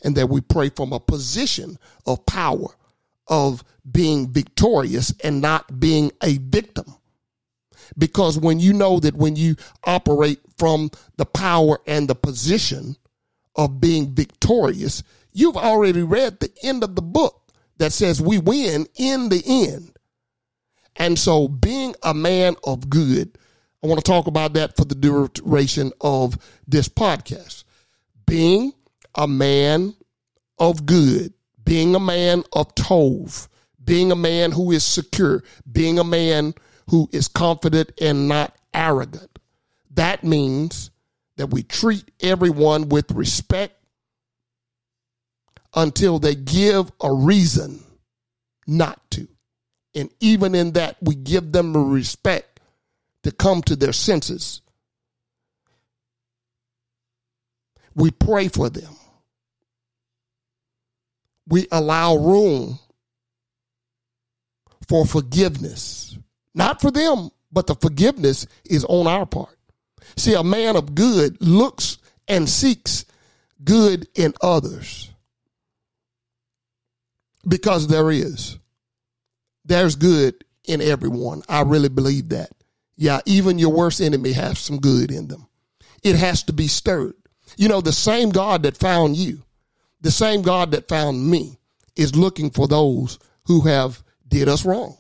and 0.05 0.17
that 0.17 0.29
we 0.29 0.41
pray 0.41 0.71
from 0.71 0.93
a 0.93 1.01
position 1.01 1.79
of 2.07 2.25
power, 2.27 2.69
of 3.27 3.65
being 3.91 4.31
victorious 4.31 5.13
and 5.23 5.41
not 5.41 5.81
being 5.81 6.11
a 6.23 6.39
victim. 6.39 6.95
Because 7.99 8.39
when 8.39 8.61
you 8.61 8.73
know 8.73 9.01
that 9.01 9.17
when 9.17 9.37
you 9.37 9.57
operate 9.85 10.41
from 10.57 10.91
the 11.17 11.27
power 11.27 11.81
and 11.87 12.09
the 12.09 12.15
position 12.15 12.97
of 13.57 13.81
being 13.81 14.15
victorious, 14.15 15.03
you've 15.33 15.57
already 15.57 16.03
read 16.03 16.39
the 16.39 16.53
end 16.63 16.85
of 16.85 16.95
the 16.95 17.03
book 17.03 17.40
that 17.81 17.95
says 17.95 18.21
we 18.21 18.39
win 18.39 18.87
in 18.97 19.31
the 19.31 19.43
end. 19.47 19.97
And 20.97 21.19
so 21.19 21.49
being 21.49 21.95
a 22.03 22.13
man 22.13 22.57
of 22.63 22.91
good, 22.91 23.39
I 23.83 23.87
want 23.87 24.05
to 24.05 24.09
talk 24.09 24.27
about 24.27 24.53
that 24.53 24.77
for 24.77 24.85
the 24.85 24.95
duration 24.95 25.91
of 26.03 26.37
this 26.69 26.91
podcast. 26.91 27.65
Being 28.27 28.75
a 29.15 29.27
man 29.27 29.95
of 30.59 30.85
good, 30.85 31.33
being 31.65 31.95
a 31.95 32.01
man 32.01 32.45
of 32.53 32.75
tov, 32.75 33.49
being 33.83 34.13
a 34.13 34.17
man 34.17 34.53
who 34.53 34.73
is 34.73 34.85
secure, 34.85 35.43
being 35.73 35.99
a 35.99 36.05
man 36.05 36.53
who 36.91 37.09
is 37.13 37.29
confident 37.29 37.93
and 37.99 38.29
not 38.29 38.55
arrogant. 38.75 39.39
That 39.93 40.23
means 40.23 40.91
that 41.37 41.47
we 41.47 41.63
treat 41.63 42.05
everyone 42.21 42.91
with 42.91 43.11
respect 43.13 43.80
until 45.75 46.19
they 46.19 46.35
give 46.35 46.91
a 47.01 47.13
reason 47.13 47.83
not 48.67 49.01
to. 49.13 49.29
And 49.95 50.11
even 50.21 50.55
in 50.55 50.73
that, 50.73 50.97
we 51.01 51.15
give 51.15 51.53
them 51.53 51.73
the 51.73 51.81
respect 51.81 52.61
to 53.23 53.33
come 53.33 53.63
to 53.63 53.77
their 53.77 53.93
senses. 53.93 54.63
We 57.95 58.11
pray 58.11 58.49
for 58.49 58.71
them. 58.71 58.95
We 61.49 61.67
allow 61.73 62.17
room 62.17 62.79
for 64.89 65.05
forgiveness. 65.05 66.17
Not 66.55 66.81
for 66.81 66.91
them, 66.91 67.31
but 67.51 67.67
the 67.67 67.75
forgiveness 67.75 68.47
is 68.65 68.85
on 68.85 69.07
our 69.07 69.27
part. 69.27 69.57
See, 70.17 70.35
a 70.35 70.45
man 70.45 70.77
of 70.77 70.95
good 70.95 71.41
looks 71.41 71.99
and 72.29 72.49
seeks 72.49 73.05
good 73.65 74.09
in 74.15 74.35
others 74.41 75.10
because 77.47 77.87
there 77.87 78.11
is. 78.11 78.59
There's 79.65 79.97
good 79.97 80.45
in 80.65 80.81
everyone. 80.81 81.43
I 81.49 81.63
really 81.63 81.89
believe 81.89 82.31
that. 82.31 82.51
Yeah, 82.97 83.21
even 83.27 83.59
your 83.59 83.73
worst 83.73 84.01
enemy 84.01 84.33
has 84.33 84.59
some 84.59 84.79
good 84.79 85.11
in 85.11 85.29
them. 85.29 85.47
It 86.03 86.17
has 86.17 86.43
to 86.45 86.53
be 86.53 86.67
stirred. 86.67 87.15
You 87.57 87.69
know, 87.69 87.81
the 87.81 87.93
same 87.93 88.31
God 88.31 88.63
that 88.65 88.77
found 88.77 89.17
you, 89.17 89.43
the 90.01 90.11
same 90.11 90.43
God 90.43 90.73
that 90.73 90.89
found 90.89 91.29
me, 91.31 91.59
is 91.97 92.17
looking 92.17 92.51
for 92.51 92.69
those 92.69 93.19
who 93.45 93.63
have 93.63 94.03
did 94.29 94.49
us 94.49 94.65
wrong, 94.65 94.97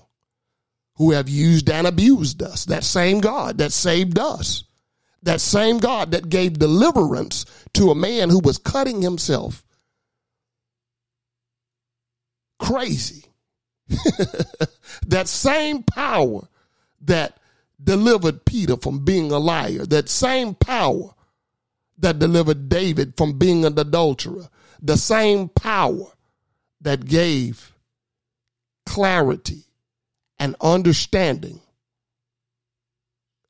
who 0.96 1.12
have 1.12 1.28
used 1.28 1.70
and 1.70 1.86
abused 1.86 2.42
us. 2.42 2.64
That 2.66 2.84
same 2.84 3.20
God 3.20 3.58
that 3.58 3.72
saved 3.72 4.18
us 4.18 4.64
that 5.22 5.40
same 5.40 5.78
God 5.78 6.12
that 6.12 6.28
gave 6.28 6.58
deliverance 6.58 7.44
to 7.74 7.90
a 7.90 7.94
man 7.94 8.30
who 8.30 8.40
was 8.40 8.58
cutting 8.58 9.02
himself 9.02 9.64
crazy. 12.60 13.24
that 15.06 15.26
same 15.26 15.82
power 15.82 16.48
that 17.02 17.38
delivered 17.82 18.44
Peter 18.44 18.76
from 18.76 19.04
being 19.04 19.32
a 19.32 19.38
liar, 19.38 19.84
that 19.86 20.08
same 20.08 20.54
power 20.54 21.14
that 21.98 22.18
delivered 22.18 22.68
David 22.68 23.14
from 23.16 23.38
being 23.38 23.64
an 23.64 23.78
adulterer, 23.78 24.48
the 24.80 24.96
same 24.96 25.48
power 25.48 26.06
that 26.80 27.04
gave 27.04 27.72
clarity 28.86 29.64
and 30.38 30.56
understanding 30.60 31.60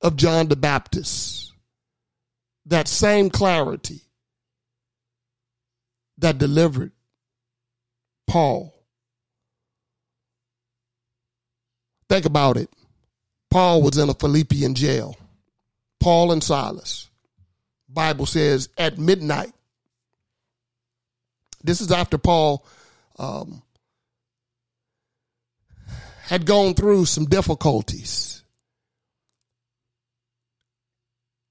of 0.01 0.17
John 0.17 0.49
the 0.49 0.57
Baptist 0.57 1.53
that 2.67 2.89
same 2.89 3.31
clarity 3.31 4.03
that 6.19 6.39
delivered 6.39 6.93
Paul. 8.27 8.75
Think 12.11 12.27
about 12.27 12.59
it. 12.59 12.69
Paul 13.51 13.81
was 13.81 13.97
in 13.97 14.11
a 14.11 14.15
Philippian 14.15 14.75
jail. 14.75 15.17
Paul 15.99 16.33
and 16.33 16.45
Silas. 16.45 17.09
Bible 17.89 18.27
says 18.27 18.69
at 18.77 18.99
midnight. 18.99 19.53
This 21.65 21.81
is 21.81 21.91
after 21.91 22.19
Paul 22.19 22.67
um, 23.19 23.63
had 26.23 26.45
gone 26.45 26.75
through 26.75 27.07
some 27.07 27.25
difficulties 27.25 28.41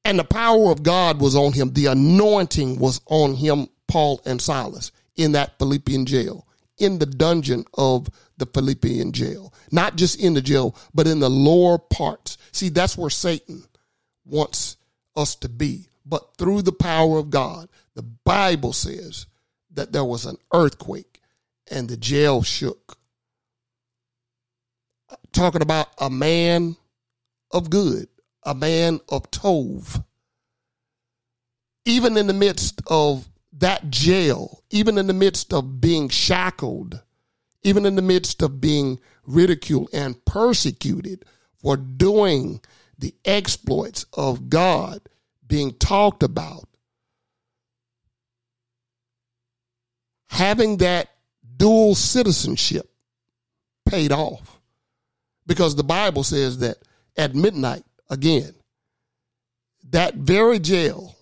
And 0.09 0.17
the 0.17 0.23
power 0.23 0.71
of 0.71 0.81
God 0.81 1.21
was 1.21 1.35
on 1.35 1.53
him. 1.53 1.71
The 1.73 1.85
anointing 1.85 2.79
was 2.79 2.99
on 3.05 3.35
him, 3.35 3.67
Paul 3.87 4.19
and 4.25 4.41
Silas, 4.41 4.91
in 5.15 5.33
that 5.33 5.59
Philippian 5.59 6.07
jail, 6.07 6.47
in 6.79 6.99
the 6.99 7.05
dungeon 7.05 7.65
of 7.73 8.09
the 8.37 8.45
Philippian 8.45 9.11
jail. 9.11 9.53
Not 9.71 9.95
just 9.95 10.19
in 10.19 10.33
the 10.33 10.41
jail, 10.41 10.75
but 10.93 11.07
in 11.07 11.19
the 11.19 11.29
lower 11.29 11.77
parts. 11.77 12.37
See, 12.51 12.69
that's 12.69 12.97
where 12.97 13.09
Satan 13.09 13.63
wants 14.25 14.77
us 15.15 15.35
to 15.35 15.49
be. 15.49 15.87
But 16.05 16.37
through 16.37 16.63
the 16.63 16.71
power 16.71 17.19
of 17.19 17.29
God, 17.29 17.69
the 17.95 18.03
Bible 18.03 18.73
says 18.73 19.27
that 19.71 19.91
there 19.91 20.05
was 20.05 20.25
an 20.25 20.37
earthquake 20.53 21.21
and 21.69 21.87
the 21.87 21.97
jail 21.97 22.41
shook. 22.41 22.97
Talking 25.31 25.61
about 25.61 25.87
a 25.99 26.09
man 26.09 26.75
of 27.51 27.69
good, 27.69 28.07
a 28.43 28.55
man 28.55 28.99
of 29.09 29.29
Tov. 29.31 30.03
Even 31.85 32.17
in 32.17 32.27
the 32.27 32.33
midst 32.33 32.81
of 32.87 33.28
that 33.53 33.89
jail, 33.89 34.63
even 34.69 34.97
in 34.97 35.07
the 35.07 35.13
midst 35.13 35.53
of 35.53 35.81
being 35.81 36.09
shackled, 36.09 37.01
even 37.63 37.85
in 37.85 37.95
the 37.95 38.01
midst 38.01 38.41
of 38.41 38.61
being 38.61 38.99
ridiculed 39.25 39.89
and 39.93 40.23
persecuted 40.25 41.25
for 41.61 41.75
doing 41.75 42.61
the 42.97 43.13
exploits 43.25 44.05
of 44.13 44.49
God 44.49 45.01
being 45.45 45.73
talked 45.73 46.23
about, 46.23 46.67
having 50.29 50.77
that 50.77 51.09
dual 51.57 51.95
citizenship 51.95 52.89
paid 53.85 54.11
off. 54.11 54.59
Because 55.47 55.75
the 55.75 55.83
Bible 55.83 56.23
says 56.23 56.59
that 56.59 56.77
at 57.17 57.33
midnight, 57.33 57.83
again, 58.09 58.53
that 59.89 60.13
very 60.13 60.59
jail 60.59 61.15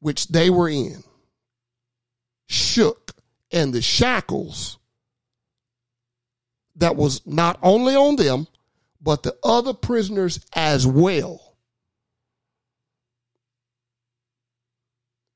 which 0.00 0.28
they 0.28 0.50
were 0.50 0.68
in 0.68 1.02
shook, 2.46 3.12
and 3.52 3.72
the 3.72 3.82
shackles 3.82 4.78
that 6.76 6.96
was 6.96 7.26
not 7.26 7.58
only 7.62 7.94
on 7.94 8.16
them, 8.16 8.46
but 9.00 9.22
the 9.22 9.36
other 9.42 9.72
prisoners 9.72 10.40
as 10.54 10.86
well 10.86 11.56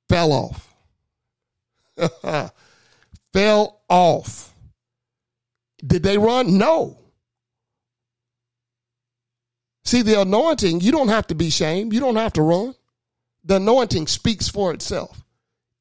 fell 0.09 0.33
off. 0.33 0.75
fell 3.33 3.81
off. 3.88 4.53
Did 5.87 6.03
they 6.03 6.18
run? 6.18 6.59
No. 6.59 6.99
See, 9.85 10.03
the 10.03 10.20
anointing, 10.20 10.81
you 10.81 10.92
don't 10.92 11.09
have 11.09 11.29
to 11.29 11.35
be 11.35 11.49
shamed. 11.49 11.92
You 11.92 12.01
don't 12.01 12.16
have 12.16 12.35
to 12.35 12.42
run. 12.42 12.75
The 13.44 13.57
anointing 13.57 14.09
speaks 14.09 14.49
for 14.49 14.73
itself. 14.73 15.25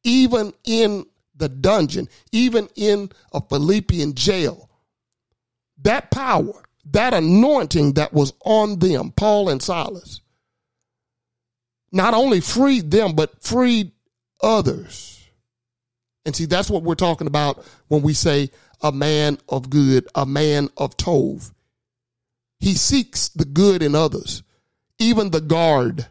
Even 0.03 0.53
in 0.63 1.05
the 1.39 1.49
dungeon, 1.49 2.07
even 2.31 2.69
in 2.75 3.09
a 3.33 3.41
Philippian 3.41 4.13
jail, 4.13 4.69
that 5.81 6.11
power, 6.11 6.63
that 6.91 7.13
anointing 7.13 7.93
that 7.93 8.13
was 8.13 8.33
on 8.45 8.79
them, 8.79 9.11
Paul 9.11 9.49
and 9.49 9.61
Silas, 9.61 10.21
not 11.91 12.13
only 12.13 12.41
freed 12.41 12.91
them, 12.91 13.13
but 13.13 13.43
freed 13.43 13.91
others. 14.41 15.19
And 16.25 16.35
see, 16.35 16.45
that's 16.45 16.69
what 16.69 16.83
we're 16.83 16.95
talking 16.95 17.27
about 17.27 17.65
when 17.87 18.01
we 18.01 18.13
say 18.13 18.51
a 18.81 18.91
man 18.91 19.37
of 19.47 19.69
good, 19.69 20.07
a 20.15 20.25
man 20.25 20.69
of 20.77 20.95
Tov. 20.97 21.51
He 22.59 22.75
seeks 22.75 23.29
the 23.29 23.45
good 23.45 23.81
in 23.81 23.95
others. 23.95 24.43
Even 24.99 25.31
the 25.31 25.41
guard 25.41 26.07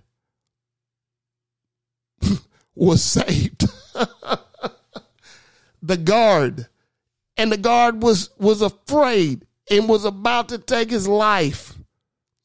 was 2.75 3.03
saved. 3.03 3.67
the 5.83 5.97
guard. 5.97 6.67
And 7.37 7.53
the 7.53 7.57
guard 7.57 8.03
was, 8.03 8.31
was 8.39 8.63
afraid 8.63 9.47
and 9.71 9.89
was 9.89 10.05
about 10.05 10.49
to 10.51 10.59
take 10.59 10.91
his 10.91 11.07
life. 11.07 11.75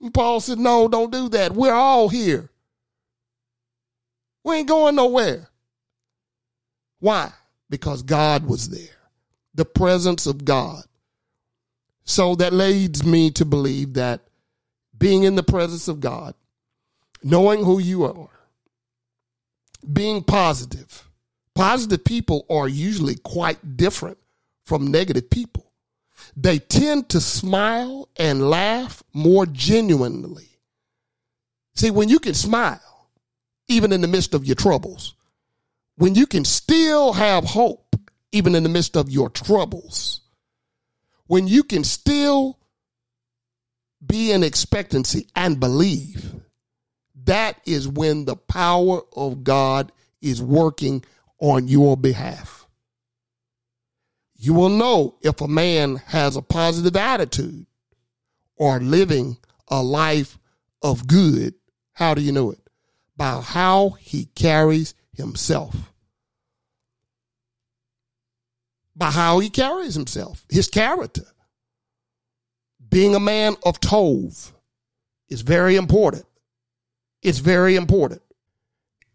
And 0.02 0.14
Paul 0.14 0.40
said, 0.40 0.60
No, 0.60 0.88
don't 0.88 1.12
do 1.12 1.30
that. 1.30 1.54
We're 1.54 1.74
all 1.74 2.10
here. 2.10 2.52
We 4.44 4.58
ain't 4.58 4.68
going 4.68 4.96
nowhere. 4.96 5.50
Why? 7.00 7.32
Because 7.70 8.04
God 8.04 8.46
was 8.46 8.70
there, 8.70 8.96
the 9.56 9.66
presence 9.66 10.26
of 10.26 10.46
God. 10.46 10.84
So 12.06 12.36
that 12.36 12.54
leads 12.54 13.06
me 13.06 13.32
to 13.32 13.46
believe 13.46 13.94
that 13.94 14.22
being 14.98 15.24
in 15.24 15.36
the 15.36 15.44
presence 15.44 15.88
of 15.88 16.00
God, 16.02 16.36
knowing 17.24 17.64
who 17.64 17.80
you 17.80 18.04
are, 18.04 18.30
being 19.92 20.22
positive, 20.24 21.10
positive 21.56 22.04
people 22.04 22.46
are 22.50 22.68
usually 22.68 23.16
quite 23.16 23.78
different 23.78 24.18
from 24.66 24.88
negative 24.88 25.30
people. 25.30 25.72
They 26.36 26.60
tend 26.60 27.10
to 27.10 27.22
smile 27.22 28.10
and 28.18 28.50
laugh 28.50 29.04
more 29.14 29.46
genuinely. 29.46 30.48
See, 31.76 31.92
when 31.92 32.10
you 32.10 32.20
can 32.20 32.34
smile, 32.34 33.10
even 33.68 33.92
in 33.92 34.02
the 34.02 34.08
midst 34.08 34.34
of 34.34 34.46
your 34.46 34.56
troubles, 34.56 35.16
when 35.96 36.16
you 36.16 36.26
can 36.26 36.46
still 36.46 37.14
have 37.14 37.44
hope, 37.44 37.96
even 38.32 38.56
in 38.56 38.64
the 38.64 38.70
midst 38.70 38.96
of 38.96 39.10
your 39.10 39.30
troubles, 39.30 40.22
when 41.28 41.48
you 41.48 41.64
can 41.64 41.84
still 41.84 42.60
be 44.06 44.32
in 44.32 44.44
expectancy 44.44 45.28
and 45.36 45.60
believe, 45.60 46.34
that 47.26 47.60
is 47.66 47.88
when 47.88 48.26
the 48.26 48.36
power 48.36 49.02
of 49.16 49.44
God 49.44 49.92
is 50.22 50.42
working 50.42 51.04
on 51.44 51.68
your 51.68 51.98
behalf. 51.98 52.70
You 54.34 54.54
will 54.54 54.70
know 54.70 55.18
if 55.22 55.42
a 55.42 55.48
man 55.48 55.98
has 55.98 56.38
a 56.38 56.42
positive 56.42 56.96
attitude 56.96 57.66
or 58.56 58.80
living 58.80 59.36
a 59.68 59.84
life 59.84 60.40
of 60.82 61.06
good. 61.06 61.54
How 61.92 62.14
do 62.14 62.22
you 62.22 62.32
know 62.32 62.52
it? 62.52 62.60
By 63.18 63.42
how 63.42 63.90
he 64.00 64.26
carries 64.36 64.96
himself. 65.12 65.76
By 68.96 69.12
how 69.12 69.40
he 69.40 69.50
carries 69.50 69.96
himself, 69.96 70.46
his 70.50 70.70
character. 70.70 71.26
Being 72.88 73.16
a 73.16 73.20
man 73.20 73.58
of 73.66 73.82
Tov 73.82 74.54
is 75.28 75.42
very 75.42 75.76
important. 75.76 76.26
It's 77.22 77.40
very 77.40 77.76
important. 77.76 78.22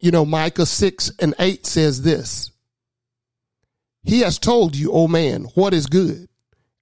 You 0.01 0.11
know, 0.11 0.25
Micah 0.25 0.67
6 0.67 1.13
and 1.19 1.35
8 1.39 1.67
says 1.67 2.03
this. 2.03 2.51
He 4.05 4.21
has 4.21 4.39
told 4.39 4.77
you, 4.77 4.93
O 4.93 5.09
man, 5.09 5.45
what 5.55 5.75
is 5.75 5.87
good, 5.87 6.29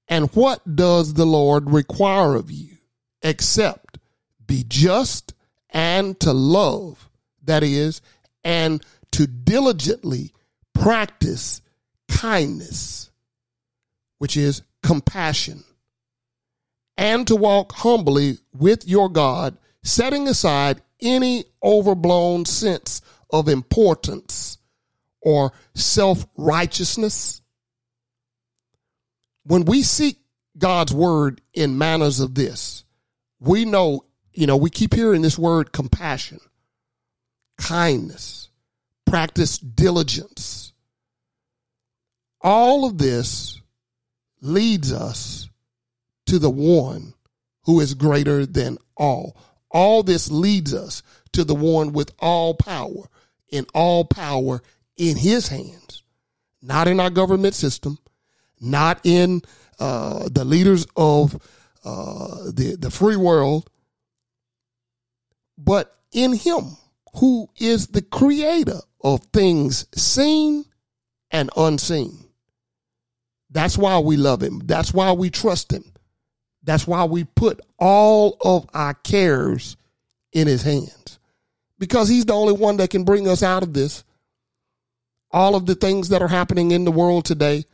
and 0.07 0.31
what 0.35 0.77
does 0.77 1.15
the 1.15 1.25
Lord 1.25 1.71
require 1.71 2.35
of 2.35 2.51
you, 2.51 2.77
except 3.23 3.99
be 4.47 4.65
just 4.69 5.35
and 5.71 6.19
to 6.21 6.33
love, 6.33 7.09
that 7.43 7.63
is, 7.63 8.01
and 8.45 8.85
to 9.13 9.27
diligently 9.27 10.33
practice 10.75 11.63
kindness, 12.09 13.11
which 14.19 14.37
is 14.37 14.63
compassion, 14.83 15.65
and 16.97 17.27
to 17.27 17.35
walk 17.35 17.73
humbly 17.73 18.39
with 18.55 18.87
your 18.87 19.09
God, 19.09 19.57
setting 19.83 20.29
aside 20.29 20.83
any 21.01 21.45
overblown 21.63 22.45
sense 22.45 23.03
of 23.31 23.49
importance 23.49 24.59
or 25.21 25.53
self 25.75 26.27
righteousness. 26.37 27.43
When 29.45 29.65
we 29.65 29.83
seek 29.83 30.19
God's 30.59 30.93
word 30.93 31.41
in 31.53 31.79
manners 31.79 32.21
of 32.21 32.35
this, 32.35 32.85
we 33.41 33.65
know, 33.65 34.05
you 34.33 34.47
know, 34.47 34.57
we 34.57 34.71
keep 34.71 34.95
hearing 34.95 35.23
this 35.23 35.39
word 35.39 35.73
compassion, 35.73 36.41
kindness, 37.59 38.49
practice 39.05 39.59
diligence. 39.59 40.73
All 42.41 42.85
of 42.85 42.99
this 42.99 43.61
leads 44.41 44.93
us 44.93 45.49
to 46.27 46.39
the 46.39 46.51
one 46.51 47.15
who 47.65 47.81
is 47.81 47.95
greater 47.95 48.47
than 48.47 48.79
all. 48.97 49.37
All 49.77 50.03
this 50.03 50.31
leads 50.31 50.73
us 50.73 51.03
to 51.33 51.45
the 51.45 51.55
one 51.55 51.93
with 51.93 52.11
all 52.19 52.55
power 52.55 53.11
and 53.53 53.67
all 53.75 54.07
power 54.07 54.63
in 54.97 55.19
his 55.19 55.49
hands, 55.49 56.03
not 56.63 56.89
in 56.89 56.99
our 56.99 57.11
government 57.11 57.55
system, 57.55 57.99
not 58.59 59.01
in 59.05 59.43
uh, 59.79 60.31
the 60.33 60.47
leaders 60.47 60.87
of 60.97 61.35
uh, 61.85 62.51
the, 62.55 62.79
the 62.81 62.91
free 62.91 63.17
world, 63.17 63.69
but 65.59 65.95
in 66.11 66.33
him 66.33 66.79
who 67.17 67.51
is 67.59 67.89
the 67.89 68.01
creator 68.01 68.81
of 69.03 69.21
things 69.27 69.85
seen 69.95 70.65
and 71.31 71.51
unseen. 71.55 72.25
That's 73.51 73.77
why 73.77 73.99
we 73.99 74.17
love 74.17 74.43
him. 74.43 74.63
That's 74.65 74.95
why 74.95 75.13
we 75.13 75.29
trust 75.29 75.71
him. 75.71 75.85
That's 76.67 76.87
why 76.87 77.05
we 77.05 77.25
put 77.25 77.61
all 77.79 78.37
of 78.43 78.69
our 78.75 78.93
cares 78.93 79.77
in 80.33 80.47
his 80.47 80.63
hands 80.63 81.19
because 81.79 82.09
he's 82.09 82.27
the 82.27 82.35
only 82.35 82.53
one 82.53 82.77
that 82.79 82.91
can 82.91 83.05
bring 83.05 83.29
us 83.29 83.43
out 83.43 83.63
of 83.63 83.73
this. 83.73 84.05
All 85.31 85.55
of 85.55 85.67
the 85.67 85.75
things 85.75 86.11
that 86.11 86.23
are 86.23 86.29
happening 86.29 86.73
in 86.73 86.85
the 86.85 86.91
world 86.91 87.25
today, 87.25 87.65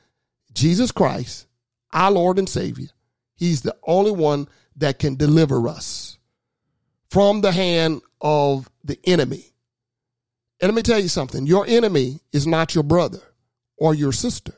Jesus 0.52 0.92
Christ, 0.92 1.46
our 1.92 2.11
Lord 2.11 2.38
and 2.38 2.48
Savior, 2.48 2.88
he's 3.35 3.62
the 3.62 3.76
only 3.87 4.11
one 4.11 4.46
that 4.76 4.98
can 4.98 5.16
deliver 5.16 5.68
us 5.68 6.18
from 7.11 7.40
the 7.40 7.52
hand 7.52 8.02
of 8.20 8.70
the 8.85 8.98
enemy. 9.05 9.52
And 10.61 10.68
let 10.68 10.74
me 10.74 10.83
tell 10.83 10.98
you 10.98 11.09
something 11.09 11.46
your 11.46 11.66
enemy 11.66 12.20
is 12.33 12.46
not 12.46 12.74
your 12.74 12.85
brother 12.85 13.20
or 13.76 13.94
your 13.94 14.12
sister. 14.12 14.55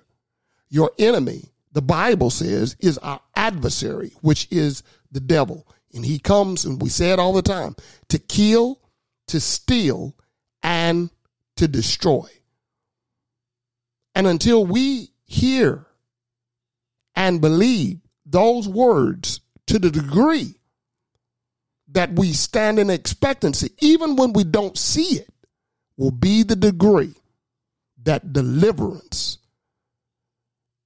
Your 0.69 0.91
enemy, 0.99 1.51
the 1.75 1.83
Bible 1.83 2.31
says, 2.31 2.77
is 2.81 2.99
our 2.99 3.21
adversary, 3.35 4.13
which 4.23 4.49
is 4.51 4.83
the 5.11 5.21
devil. 5.21 5.67
And 5.93 6.05
he 6.05 6.19
comes, 6.19 6.65
and 6.65 6.81
we 6.81 6.89
say 6.89 7.11
it 7.11 7.19
all 7.19 7.33
the 7.33 7.43
time, 7.43 7.75
to 8.09 8.19
kill, 8.19 8.81
to 9.27 9.41
steal, 9.41 10.17
and 10.63 11.11
to 11.57 11.69
destroy. 11.69 12.29
And 14.15 14.27
until 14.27 14.65
we 14.65 15.11
hear 15.25 15.87
and 17.17 17.41
believe 17.41 17.99
those 18.25 18.69
words 18.69 19.41
to 19.67 19.81
the 19.81 19.91
degree 19.91 20.55
that 21.89 22.13
we 22.13 22.33
stand 22.33 22.79
in 22.79 22.89
expectancy, 22.89 23.71
even 23.81 24.15
when 24.15 24.33
we 24.33 24.45
don't 24.45 24.79
see 24.79 25.19
it, 25.19 25.33
will 25.97 26.13
be 26.13 26.45
the 26.45 26.57
degree 26.57 27.15
that 28.05 28.33
deliverance 28.33 29.39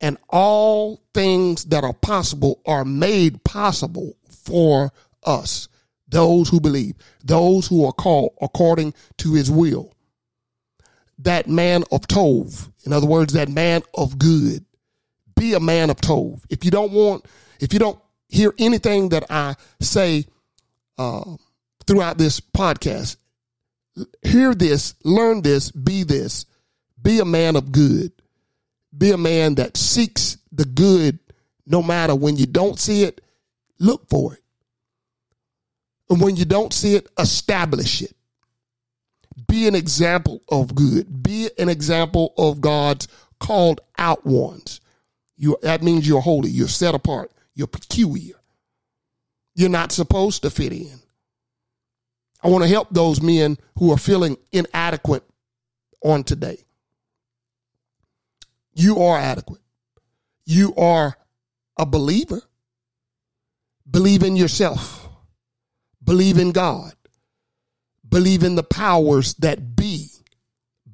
and 0.00 0.16
all 0.28 1.02
things 1.12 1.64
that 1.66 1.84
are 1.84 1.92
possible 1.92 2.60
are 2.66 2.84
made 2.84 3.42
possible 3.44 4.16
for 4.28 4.92
us, 5.24 5.68
those 6.08 6.48
who 6.48 6.60
believe, 6.60 6.94
those 7.24 7.66
who 7.66 7.84
are 7.84 7.92
called 7.92 8.32
according 8.40 8.94
to 9.18 9.34
his 9.34 9.50
will. 9.50 9.92
That 11.18 11.48
man 11.48 11.82
of 11.90 12.02
Tov, 12.02 12.70
in 12.84 12.92
other 12.92 13.06
words, 13.06 13.32
that 13.32 13.48
man 13.48 13.82
of 13.94 14.18
good, 14.18 14.64
be 15.34 15.54
a 15.54 15.60
man 15.60 15.90
of 15.90 15.96
Tov. 15.96 16.42
If 16.48 16.64
you 16.64 16.70
don't 16.70 16.92
want, 16.92 17.26
if 17.60 17.72
you 17.72 17.80
don't 17.80 17.98
hear 18.28 18.54
anything 18.58 19.08
that 19.08 19.24
I 19.28 19.56
say 19.80 20.26
uh, 20.96 21.36
throughout 21.86 22.18
this 22.18 22.40
podcast, 22.40 23.16
hear 24.22 24.54
this, 24.54 24.94
learn 25.04 25.42
this, 25.42 25.72
be 25.72 26.04
this, 26.04 26.46
be 27.00 27.18
a 27.18 27.24
man 27.24 27.56
of 27.56 27.72
good. 27.72 28.12
Be 28.96 29.10
a 29.10 29.18
man 29.18 29.56
that 29.56 29.76
seeks 29.76 30.38
the 30.50 30.64
good 30.64 31.18
no 31.68 31.82
matter 31.82 32.14
when 32.14 32.36
you 32.36 32.46
don't 32.46 32.78
see 32.78 33.02
it, 33.02 33.20
look 33.78 34.08
for 34.08 34.34
it. 34.34 34.42
And 36.10 36.20
when 36.20 36.36
you 36.36 36.46
don't 36.46 36.72
see 36.72 36.94
it, 36.94 37.06
establish 37.18 38.00
it. 38.00 38.14
Be 39.46 39.68
an 39.68 39.74
example 39.74 40.42
of 40.48 40.74
good. 40.74 41.22
Be 41.22 41.50
an 41.58 41.68
example 41.68 42.32
of 42.38 42.60
God's 42.60 43.06
called 43.38 43.82
out 43.98 44.24
ones. 44.26 44.80
You, 45.36 45.58
that 45.62 45.82
means 45.82 46.08
you're 46.08 46.20
holy, 46.20 46.50
you're 46.50 46.68
set 46.68 46.94
apart, 46.94 47.30
you're 47.54 47.66
peculiar. 47.66 48.34
You're 49.54 49.68
not 49.68 49.92
supposed 49.92 50.42
to 50.42 50.50
fit 50.50 50.72
in. 50.72 51.00
I 52.42 52.48
want 52.48 52.64
to 52.64 52.70
help 52.70 52.88
those 52.90 53.20
men 53.20 53.58
who 53.78 53.92
are 53.92 53.98
feeling 53.98 54.36
inadequate 54.52 55.24
on 56.02 56.24
today. 56.24 56.64
You 58.78 59.02
are 59.02 59.18
adequate. 59.18 59.60
You 60.46 60.72
are 60.76 61.18
a 61.76 61.84
believer. 61.84 62.42
Believe 63.90 64.22
in 64.22 64.36
yourself. 64.36 65.08
Believe 66.02 66.38
in 66.38 66.52
God. 66.52 66.92
Believe 68.08 68.44
in 68.44 68.54
the 68.54 68.62
powers 68.62 69.34
that 69.34 69.74
be. 69.74 70.06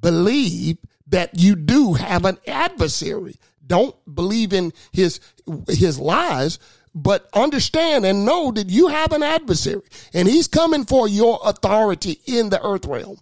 Believe 0.01 0.79
that 1.09 1.39
you 1.39 1.57
do 1.57 1.93
have 1.93 2.25
an 2.25 2.39
adversary. 2.47 3.37
Don't 3.67 3.95
believe 4.13 4.55
in 4.55 4.73
his 4.91 5.21
his 5.69 5.99
lies, 5.99 6.59
but 6.95 7.29
understand 7.35 8.07
and 8.07 8.25
know 8.25 8.51
that 8.51 8.71
you 8.71 8.89
have 8.89 9.13
an 9.13 9.23
adversary 9.23 9.83
and 10.15 10.27
he's 10.27 10.49
coming 10.49 10.87
for 10.87 11.07
your 11.07 11.39
authority 11.45 12.19
in 12.25 12.49
the 12.49 12.65
earth 12.65 12.87
realm. 12.87 13.21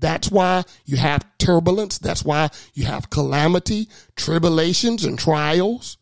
That's 0.00 0.30
why 0.30 0.64
you 0.86 0.96
have 0.96 1.26
turbulence. 1.38 1.98
That's 1.98 2.24
why 2.24 2.48
you 2.74 2.86
have 2.86 3.10
calamity, 3.10 3.88
tribulations, 4.16 5.04
and 5.04 5.18
trials. 5.18 5.98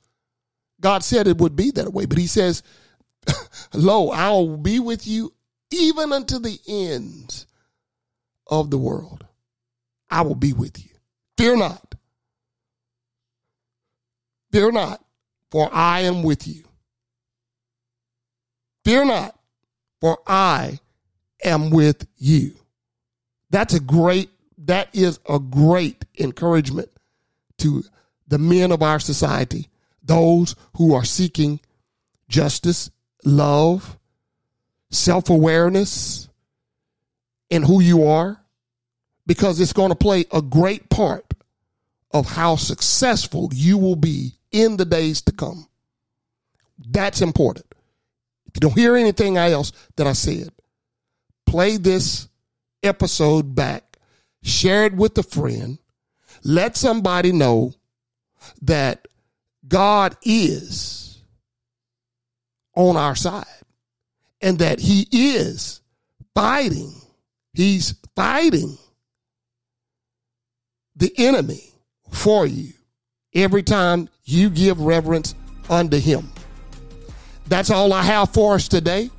God 0.81 1.03
said 1.03 1.27
it 1.27 1.39
would 1.39 1.57
be 1.57 1.73
that 1.73 1.93
way, 1.93 2.07
but 2.07 2.19
He 2.19 2.29
says, 2.29 2.63
Lo, 3.75 4.11
I 4.11 4.31
will 4.31 4.57
be 4.57 4.79
with 4.79 5.07
you 5.07 5.35
even 5.71 6.13
unto 6.13 6.39
the 6.39 6.59
ends 6.67 7.47
of 8.47 8.71
the 8.71 8.79
world. 8.79 9.27
I 10.09 10.23
will 10.23 10.37
be 10.37 10.53
with 10.53 10.83
you. 10.83 10.91
Fear 11.37 11.57
not. 11.59 11.95
Fear 14.53 14.73
not, 14.73 15.05
for 15.51 15.69
I 15.73 16.01
am 16.01 16.23
with 16.23 16.49
you. 16.49 16.65
Fear 18.85 19.05
not, 19.05 19.39
for 20.01 20.19
I 20.27 20.81
am 21.45 21.69
with 21.69 22.07
you. 22.17 22.55
That's 23.51 23.75
a 23.75 23.81
great, 23.81 24.31
that 24.59 24.89
is 24.93 25.21
a 25.29 25.39
great 25.39 26.05
encouragement 26.19 26.91
to 27.59 27.85
the 28.27 28.39
men 28.39 28.73
of 28.73 28.83
our 28.83 29.01
society, 29.01 29.69
those 30.03 30.55
who 30.77 30.95
are 30.95 31.05
seeking 31.05 31.61
justice, 32.29 32.91
love, 33.25 33.99
self 34.91 35.31
awareness 35.31 36.29
in 37.51 37.63
who 37.63 37.81
you 37.81 38.07
are, 38.07 38.41
because 39.27 39.61
it's 39.61 39.73
going 39.73 39.91
to 39.91 39.95
play 39.95 40.27
a 40.33 40.43
great 40.43 40.89
part 40.91 41.25
of 42.11 42.27
how 42.27 42.57
successful 42.57 43.51
you 43.53 43.79
will 43.79 43.97
be 43.97 44.33
in 44.51 44.77
the 44.77 44.85
days 44.85 45.23
to 45.23 45.33
come. 45.33 45.67
That's 46.79 47.21
important. 47.21 47.67
If 48.47 48.53
you 48.55 48.61
don't 48.61 48.79
hear 48.79 48.97
anything 48.97 49.37
else 49.37 49.73
that 49.97 50.07
I 50.07 50.13
said, 50.13 50.51
play 51.47 51.77
this 51.77 52.29
episode 52.83 53.55
back, 53.55 53.99
share 54.43 54.85
it 54.87 54.95
with 54.95 55.17
a 55.19 55.23
friend, 55.23 55.79
let 56.45 56.77
somebody 56.77 57.33
know 57.33 57.75
that 58.63 59.09
God 59.67 60.17
is 60.23 61.23
on 62.75 62.97
our 62.97 63.17
side 63.17 63.45
and 64.41 64.59
that 64.61 64.79
He 64.81 65.07
is 65.11 65.81
fighting. 66.35 66.93
He's 67.53 67.95
fighting 68.15 68.79
the 70.97 71.13
enemy 71.19 71.73
for 72.11 72.47
you 72.47 72.73
every 73.35 73.63
time 73.63 74.09
you 74.25 74.49
give 74.51 74.81
reverence 74.81 75.35
unto 75.69 75.99
Him. 75.99 76.31
That's 77.47 77.71
all 77.71 77.93
I 77.93 78.03
have 78.03 78.33
for 78.33 78.55
us 78.55 78.69
today. 78.69 79.11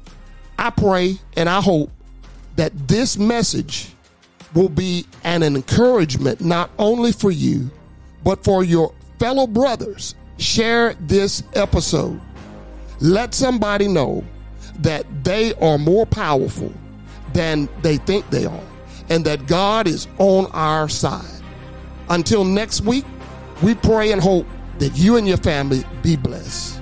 I 0.57 0.69
pray 0.69 1.17
and 1.35 1.49
I 1.49 1.61
hope 1.61 1.91
that 2.59 2.89
this 2.89 3.17
message 3.17 3.93
will 4.53 4.67
be 4.67 5.05
an 5.23 5.43
encouragement 5.43 6.41
not 6.41 6.69
only 6.77 7.13
for 7.13 7.31
you, 7.31 7.71
but 8.25 8.43
for 8.43 8.65
your 8.65 8.93
fellow 9.17 9.47
brothers. 9.47 10.13
Share 10.39 10.93
this 10.99 11.41
episode. 11.53 12.19
Let 12.99 13.33
somebody 13.33 13.87
know 13.87 14.25
that 14.79 15.05
they 15.23 15.53
are 15.53 15.77
more 15.77 16.05
powerful 16.05 16.73
than 17.31 17.69
they 17.81 17.95
think 17.95 18.29
they 18.29 18.45
are 18.45 18.63
and 19.07 19.23
that 19.23 19.47
God 19.47 19.87
is 19.87 20.09
on 20.17 20.47
our 20.47 20.89
side. 20.89 21.41
Until 22.09 22.43
next 22.43 22.81
week, 22.81 23.05
we 23.63 23.73
pray 23.73 24.11
and 24.11 24.21
hope 24.21 24.45
that 24.79 24.97
you 24.97 25.15
and 25.15 25.25
your 25.25 25.37
family 25.37 25.85
be 26.03 26.17
blessed. 26.17 26.78